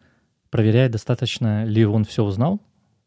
[0.51, 2.61] проверяет, достаточно ли он все узнал,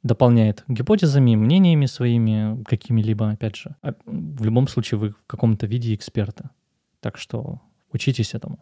[0.03, 3.75] дополняет гипотезами, мнениями своими, какими-либо, опять же.
[3.81, 6.51] А в любом случае вы в каком-то виде эксперта.
[6.99, 7.61] Так что
[7.91, 8.59] учитесь этому.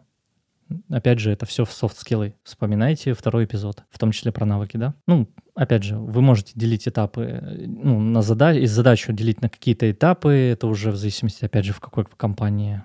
[0.88, 2.34] Опять же, это все в софт-скиллы.
[2.42, 4.94] Вспоминайте второй эпизод, в том числе про навыки, да?
[5.06, 9.90] Ну, опять же, вы можете делить этапы, ну, на задач, из задачу делить на какие-то
[9.90, 12.82] этапы, это уже в зависимости, опять же, в какой компании,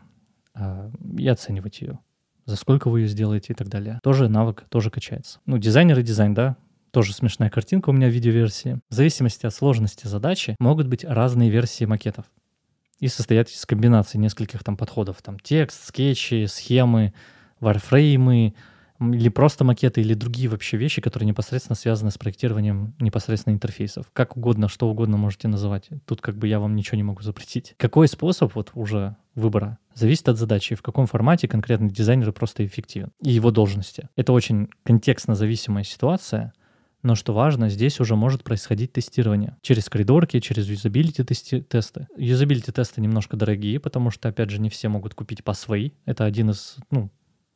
[0.55, 1.99] э, и оценивать ее.
[2.45, 3.99] За сколько вы ее сделаете и так далее.
[4.03, 5.39] Тоже навык, тоже качается.
[5.45, 6.57] Ну, дизайнер и дизайн, да,
[6.91, 8.80] тоже смешная картинка у меня в видеоверсии.
[8.89, 12.25] В зависимости от сложности задачи могут быть разные версии макетов
[12.99, 15.21] и состоять из комбинации нескольких там подходов.
[15.21, 17.13] Там текст, скетчи, схемы,
[17.60, 18.53] варфреймы,
[18.99, 24.07] или просто макеты, или другие вообще вещи, которые непосредственно связаны с проектированием непосредственно интерфейсов.
[24.14, 25.89] Как угодно, что угодно можете называть.
[26.05, 27.76] Тут как бы я вам ничего не могу запретить.
[27.78, 33.12] Какой способ вот уже выбора зависит от задачи, в каком формате конкретный дизайнер просто эффективен
[33.24, 34.10] и его должности.
[34.16, 36.53] Это очень контекстно зависимая ситуация,
[37.01, 42.07] но что важно, здесь уже может происходить тестирование через коридорки, через юзабилити тесты.
[42.18, 45.93] Юзабилити тесты немножко дорогие, потому что, опять же, не все могут купить по своей.
[46.05, 47.10] Это один из, ну,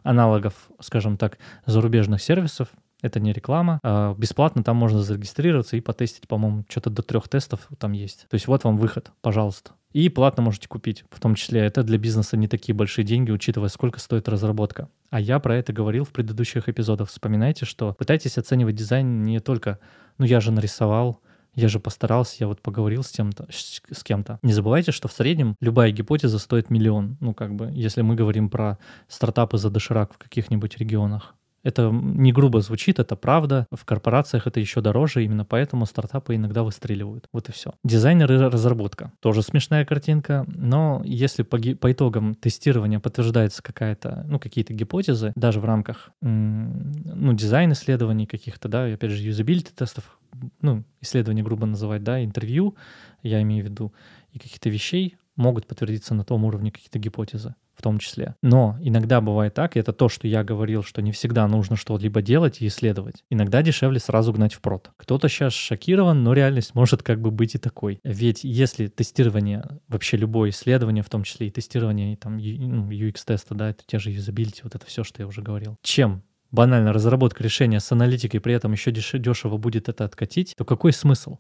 [0.04, 2.70] аналогов, скажем так, зарубежных сервисов.
[3.02, 3.80] Это не реклама.
[3.84, 8.28] А бесплатно там можно зарегистрироваться и потестить, по-моему, что-то до трех тестов там есть.
[8.30, 9.72] То есть вот вам выход, пожалуйста.
[9.92, 13.70] И платно можете купить, в том числе это для бизнеса не такие большие деньги, учитывая,
[13.70, 14.90] сколько стоит разработка.
[15.10, 17.10] А я про это говорил в предыдущих эпизодах.
[17.10, 19.80] Вспоминайте, что пытайтесь оценивать дизайн не только,
[20.18, 21.20] ну я же нарисовал,
[21.56, 24.40] я же постарался, я вот поговорил с, тем-то, с кем-то.
[24.42, 27.18] Не забывайте, что в среднем любая гипотеза стоит миллион.
[27.20, 28.78] Ну, как бы, если мы говорим про
[29.08, 31.36] стартапы за доширак в каких-нибудь регионах.
[31.64, 33.68] Это не грубо звучит, это правда.
[33.72, 37.28] В корпорациях это еще дороже, именно поэтому стартапы иногда выстреливают.
[37.32, 37.74] Вот и все.
[37.84, 39.12] Дизайнер и разработка.
[39.22, 45.60] Тоже смешная картинка, но если по, по итогам тестирования подтверждается какая-то, ну, какие-то гипотезы, даже
[45.60, 50.20] в рамках, ну, дизайн исследований каких-то, да, и опять же, юзабилити тестов,
[50.62, 52.76] ну, исследования грубо называть, да, интервью,
[53.22, 53.94] я имею в виду,
[54.32, 58.36] и каких-то вещей, могут подтвердиться на том уровне какие-то гипотезы в том числе.
[58.42, 62.22] Но иногда бывает так, и это то, что я говорил, что не всегда нужно что-либо
[62.22, 63.24] делать и исследовать.
[63.30, 64.92] Иногда дешевле сразу гнать в прод.
[64.98, 68.00] Кто-то сейчас шокирован, но реальность может как бы быть и такой.
[68.04, 73.56] Ведь если тестирование, вообще любое исследование, в том числе и тестирование и там ну, UX-теста,
[73.56, 75.78] да, это те же юзабилити, вот это все, что я уже говорил.
[75.82, 80.94] Чем банально разработка решения с аналитикой, при этом еще дешево будет это откатить, то какой
[80.94, 81.40] смысл?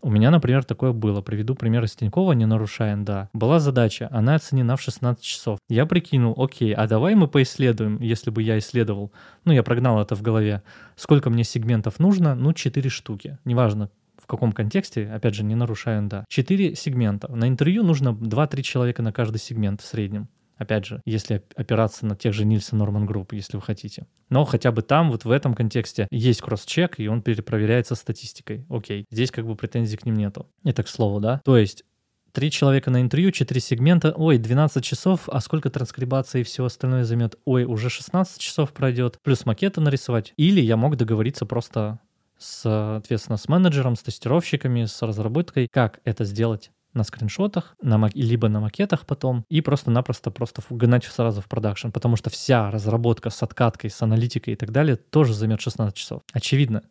[0.00, 1.22] У меня, например, такое было.
[1.22, 3.30] Приведу пример из Тинькова, не нарушая NDA.
[3.32, 5.58] Была задача, она оценена в 16 часов.
[5.68, 9.12] Я прикинул, окей, а давай мы поисследуем, если бы я исследовал,
[9.44, 10.62] ну, я прогнал это в голове,
[10.94, 12.36] сколько мне сегментов нужно?
[12.36, 13.38] Ну, 4 штуки.
[13.44, 13.90] Неважно,
[14.22, 16.24] в каком контексте, опять же, не нарушая NDA.
[16.28, 17.34] 4 сегмента.
[17.34, 20.28] На интервью нужно 2-3 человека на каждый сегмент в среднем.
[20.58, 24.06] Опять же, если опираться на тех же Nielsen Norman Group, если вы хотите.
[24.28, 28.66] Но хотя бы там, вот в этом контексте, есть cross-check, и он перепроверяется статистикой.
[28.68, 30.46] Окей, здесь как бы претензий к ним нету.
[30.64, 31.40] Это к слову, да?
[31.44, 31.84] То есть
[32.32, 34.12] Три человека на интервью, четыре сегмента.
[34.14, 37.36] Ой, 12 часов, а сколько транскрибации и все остальное займет?
[37.46, 39.18] Ой, уже 16 часов пройдет.
[39.24, 40.34] Плюс макеты нарисовать.
[40.36, 41.98] Или я мог договориться просто
[42.38, 48.60] соответственно, с менеджером, с тестировщиками, с разработкой, как это сделать на скриншотах, на, либо на
[48.60, 53.90] макетах потом, и просто-напросто просто гнать сразу в продакшн, потому что вся разработка с откаткой,
[53.90, 56.22] с аналитикой и так далее тоже займет 16 часов.
[56.32, 56.82] Очевидно.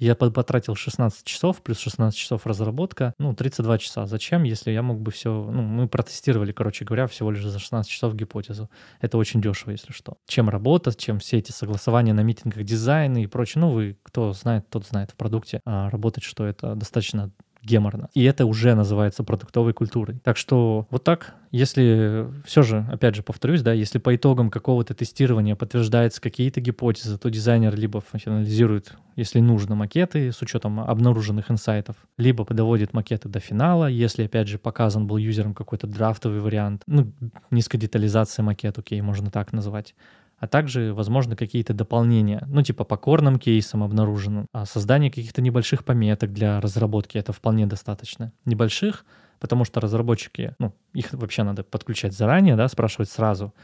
[0.00, 4.06] Я потратил 16 часов, плюс 16 часов разработка, ну, 32 часа.
[4.06, 5.30] Зачем, если я мог бы все...
[5.30, 8.70] Ну, мы протестировали, короче говоря, всего лишь за 16 часов гипотезу.
[9.02, 10.16] Это очень дешево, если что.
[10.26, 13.60] Чем работать, чем все эти согласования на митингах, дизайны и прочее.
[13.60, 17.30] Ну, вы, кто знает, тот знает в продукте, а работать, что это достаточно
[17.70, 18.08] геморно.
[18.14, 20.18] И это уже называется продуктовой культурой.
[20.24, 24.94] Так что вот так, если все же, опять же повторюсь, да, если по итогам какого-то
[24.94, 31.96] тестирования подтверждаются какие-то гипотезы, то дизайнер либо финализирует, если нужно, макеты с учетом обнаруженных инсайтов,
[32.18, 37.12] либо доводит макеты до финала, если, опять же, показан был юзером какой-то драфтовый вариант, ну,
[37.50, 39.94] низкая детализация макет, окей, можно так назвать
[40.40, 45.84] а также, возможно, какие-то дополнения, ну, типа по корным кейсам обнаруженным, а создание каких-то небольших
[45.84, 48.32] пометок для разработки, это вполне достаточно.
[48.46, 49.04] Небольших,
[49.38, 53.54] потому что разработчики, ну, их вообще надо подключать заранее, да, спрашивать сразу,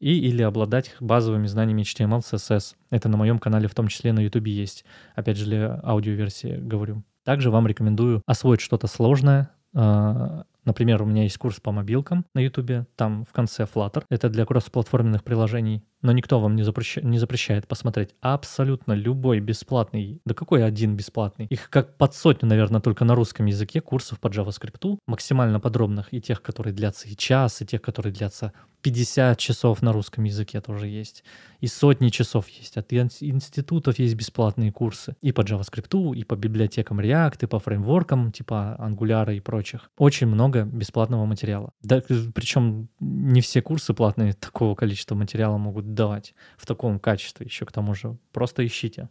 [0.00, 2.76] и или обладать базовыми знаниями HTML, CSS.
[2.90, 4.84] Это на моем канале в том числе на YouTube есть.
[5.14, 7.04] Опять же, для аудиоверсии говорю.
[7.24, 12.40] Также вам рекомендую освоить что-то сложное, а, Например, у меня есть курс по мобилкам на
[12.40, 14.04] YouTube, там в конце Flutter.
[14.10, 20.20] Это для кроссплатформенных приложений но никто вам не, запрещает, не запрещает посмотреть абсолютно любой бесплатный,
[20.24, 24.28] да какой один бесплатный, их как под сотню, наверное, только на русском языке курсов по
[24.28, 29.80] JavaScript, максимально подробных, и тех, которые длятся и час, и тех, которые длятся 50 часов
[29.80, 31.24] на русском языке тоже есть,
[31.60, 35.14] и сотни часов есть, от институтов есть бесплатные курсы.
[35.22, 39.90] И по JavaScript, и по библиотекам React, и по фреймворкам типа Angular и прочих.
[39.96, 41.72] Очень много бесплатного материала.
[41.82, 42.02] Да,
[42.34, 47.72] причем не все курсы платные такого количества материала могут давать в таком качестве еще к
[47.72, 48.16] тому же.
[48.32, 49.08] Просто ищите,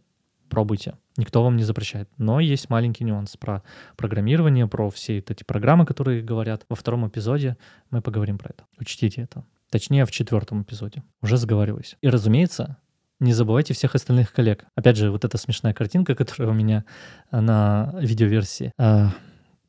[0.48, 0.94] пробуйте.
[1.16, 2.08] Никто вам не запрещает.
[2.18, 3.62] Но есть маленький нюанс про
[3.96, 6.64] программирование, про все эти программы, которые говорят.
[6.68, 7.56] Во втором эпизоде
[7.90, 8.64] мы поговорим про это.
[8.78, 9.44] Учтите это.
[9.70, 11.02] Точнее, в четвертом эпизоде.
[11.22, 11.96] Уже заговорилась.
[12.02, 12.76] И, разумеется,
[13.20, 14.66] не забывайте всех остальных коллег.
[14.74, 16.84] Опять же, вот эта смешная картинка, которая у меня
[17.30, 18.72] на видеоверсии.
[18.78, 19.12] А,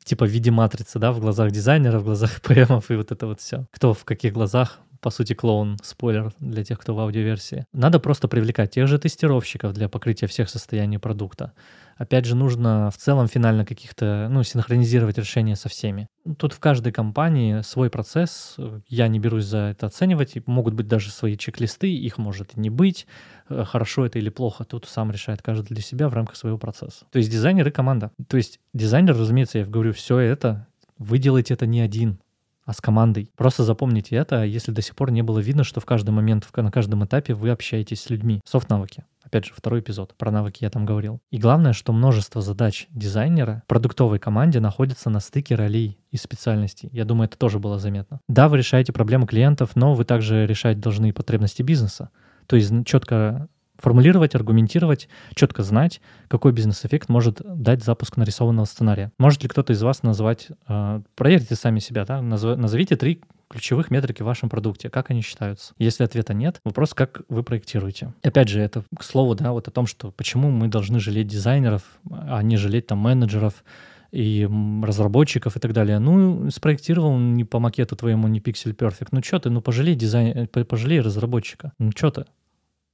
[0.04, 3.40] типа в виде матрицы, да, в глазах дизайнера, в глазах ПМов и вот это вот
[3.40, 3.66] все.
[3.70, 7.66] Кто в каких глазах по сути, клоун, спойлер для тех, кто в аудиоверсии.
[7.74, 11.52] Надо просто привлекать тех же тестировщиков для покрытия всех состояний продукта.
[11.98, 16.08] Опять же, нужно в целом финально каких-то, ну, синхронизировать решения со всеми.
[16.38, 18.56] Тут в каждой компании свой процесс,
[18.88, 23.06] я не берусь за это оценивать, могут быть даже свои чек-листы, их может не быть,
[23.50, 27.04] э, хорошо это или плохо, тут сам решает каждый для себя в рамках своего процесса.
[27.12, 28.10] То есть дизайнер и команда.
[28.26, 32.20] То есть дизайнер, разумеется, я говорю, все это, вы делаете это не один,
[32.64, 33.30] а с командой.
[33.36, 36.70] Просто запомните это, если до сих пор не было видно, что в каждый момент, на
[36.70, 38.40] каждом этапе вы общаетесь с людьми.
[38.44, 39.04] Софт-навыки.
[39.22, 40.14] Опять же, второй эпизод.
[40.16, 41.20] Про навыки я там говорил.
[41.30, 46.90] И главное, что множество задач дизайнера в продуктовой команде находится на стыке ролей и специальностей.
[46.92, 48.20] Я думаю, это тоже было заметно.
[48.28, 52.10] Да, вы решаете проблемы клиентов, но вы также решать должны потребности бизнеса.
[52.46, 53.48] То есть четко
[53.84, 59.12] формулировать, аргументировать, четко знать, какой бизнес-эффект может дать запуск нарисованного сценария.
[59.18, 63.20] Может ли кто-то из вас назвать, э, проверьте сами себя, да, назов, назовите три
[63.50, 65.74] ключевых метрики в вашем продукте, как они считаются.
[65.76, 68.14] Если ответа нет, вопрос, как вы проектируете.
[68.22, 71.82] Опять же, это к слову, да, вот о том, что почему мы должны жалеть дизайнеров,
[72.10, 73.64] а не жалеть там менеджеров,
[74.12, 74.48] и
[74.82, 75.98] разработчиков и так далее.
[75.98, 79.08] Ну, спроектировал не по макету твоему, не Pixel Perfect.
[79.10, 81.72] Ну, что ты, ну, пожалей дизайн, пожалей разработчика.
[81.80, 82.24] Ну, что ты?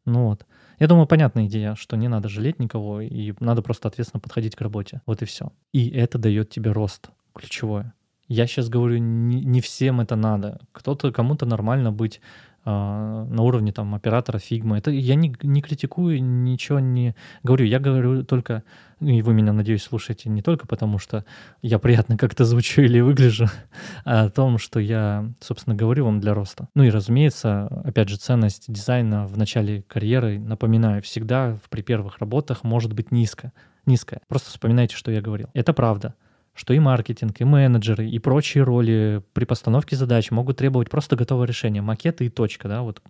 [0.07, 0.47] Ну, вот.
[0.81, 4.61] Я думаю, понятная идея, что не надо жалеть никого, и надо просто ответственно подходить к
[4.62, 5.03] работе.
[5.05, 5.53] Вот и все.
[5.72, 7.93] И это дает тебе рост ключевое.
[8.28, 10.59] Я сейчас говорю, не, не всем это надо.
[10.72, 12.22] Кто-то, кому-то нормально быть
[12.65, 14.78] на уровне там оператора Figma.
[14.79, 17.65] Это я не, не критикую, ничего не говорю.
[17.65, 18.65] Я говорю только,
[19.01, 21.25] и вы меня, надеюсь, слушаете не только потому, что
[21.63, 23.47] я приятно как-то звучу или выгляжу,
[24.05, 26.69] а о том, что я, собственно, говорю вам для роста.
[26.75, 32.63] Ну и, разумеется, опять же, ценность дизайна в начале карьеры, напоминаю, всегда при первых работах
[32.63, 33.53] может быть низко,
[33.87, 34.21] низкая.
[34.29, 35.49] Просто вспоминайте, что я говорил.
[35.55, 36.15] Это правда
[36.61, 41.47] что и маркетинг, и менеджеры, и прочие роли при постановке задач могут требовать просто готового
[41.47, 43.01] решения, макеты и точка, да, вот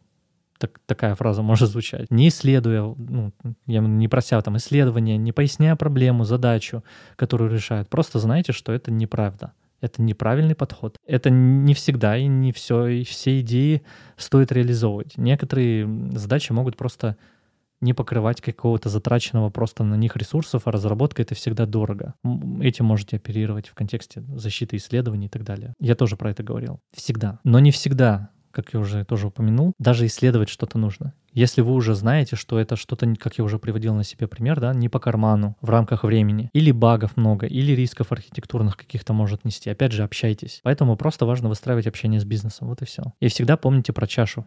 [0.56, 2.08] так, такая фраза может звучать.
[2.12, 3.32] Не исследуя, ну,
[3.66, 6.84] я не прося там исследования, не поясняя проблему, задачу,
[7.16, 9.52] которую решают, просто знаете, что это неправда.
[9.80, 10.96] Это неправильный подход.
[11.04, 13.82] Это не всегда и не все, и все идеи
[14.16, 15.16] стоит реализовывать.
[15.16, 17.16] Некоторые задачи могут просто
[17.80, 22.14] не покрывать какого-то затраченного просто на них ресурсов, а разработка— это всегда дорого.
[22.60, 25.74] Этим можете оперировать в контексте защиты исследований и так далее.
[25.80, 26.80] Я тоже про это говорил.
[26.92, 27.40] Всегда.
[27.44, 31.14] Но не всегда как я уже тоже упомянул, даже исследовать что-то нужно.
[31.32, 34.74] Если вы уже знаете, что это что-то, как я уже приводил на себе пример, да,
[34.74, 39.70] не по карману, в рамках времени, или багов много, или рисков архитектурных каких-то может нести,
[39.70, 40.60] опять же, общайтесь.
[40.62, 43.02] Поэтому просто важно выстраивать общение с бизнесом, вот и все.
[43.20, 44.46] И всегда помните про чашу,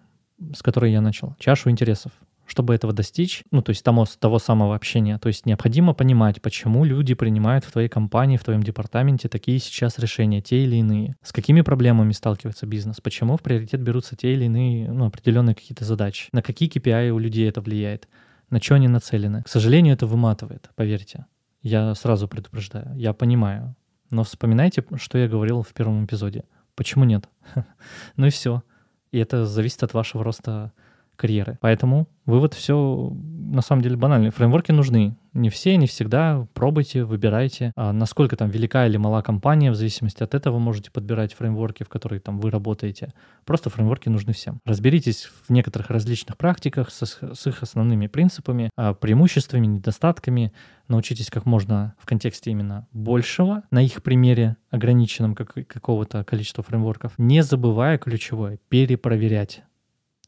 [0.54, 2.12] с которой я начал, чашу интересов
[2.46, 5.18] чтобы этого достичь, ну, то есть того, того самого общения.
[5.18, 9.98] То есть необходимо понимать, почему люди принимают в твоей компании, в твоем департаменте такие сейчас
[10.00, 11.16] решения, те или иные.
[11.22, 15.86] С какими проблемами сталкивается бизнес, почему в приоритет берутся те или иные, ну, определенные какие-то
[15.86, 18.08] задачи, на какие KPI у людей это влияет,
[18.50, 19.44] на что они нацелены.
[19.44, 21.26] К сожалению, это выматывает, поверьте.
[21.62, 23.76] Я сразу предупреждаю, я понимаю.
[24.10, 26.44] Но вспоминайте, что я говорил в первом эпизоде.
[26.76, 27.30] Почему нет?
[28.16, 28.64] ну и все.
[29.12, 30.74] И это зависит от вашего роста
[31.16, 31.58] карьеры.
[31.62, 33.12] Поэтому вывод все
[33.54, 34.32] на самом деле банальный.
[34.32, 35.16] Фреймворки нужны.
[35.34, 36.48] Не все, не всегда.
[36.54, 37.72] Пробуйте, выбирайте.
[37.76, 41.90] А насколько там велика или мала компания, в зависимости от этого можете подбирать фреймворки, в
[41.90, 43.14] которые там вы работаете.
[43.46, 44.60] Просто фреймворки нужны всем.
[44.66, 50.54] Разберитесь в некоторых различных практиках с, с их основными принципами, а, преимуществами, недостатками.
[50.88, 57.14] Научитесь как можно в контексте именно большего, на их примере ограниченном как, какого-то количества фреймворков,
[57.18, 59.64] не забывая ключевое— перепроверять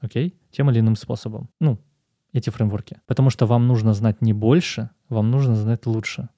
[0.05, 1.49] окей, тем или иным способом.
[1.59, 1.79] Ну,
[2.33, 2.99] эти фреймворки.
[3.05, 6.29] Потому что вам нужно знать не больше, вам нужно знать лучше.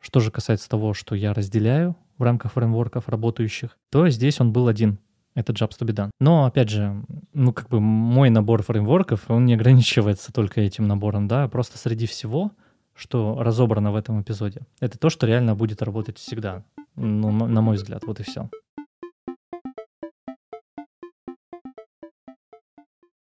[0.00, 4.68] Что же касается того, что я разделяю в рамках фреймворков работающих, то здесь он был
[4.68, 4.98] один.
[5.34, 6.10] Это Jobs to be done.
[6.20, 11.26] Но, опять же, ну, как бы мой набор фреймворков, он не ограничивается только этим набором,
[11.26, 12.52] да, просто среди всего,
[12.94, 16.64] что разобрано в этом эпизоде, это то, что реально будет работать всегда,
[16.94, 18.48] ну, на мой взгляд, вот и все.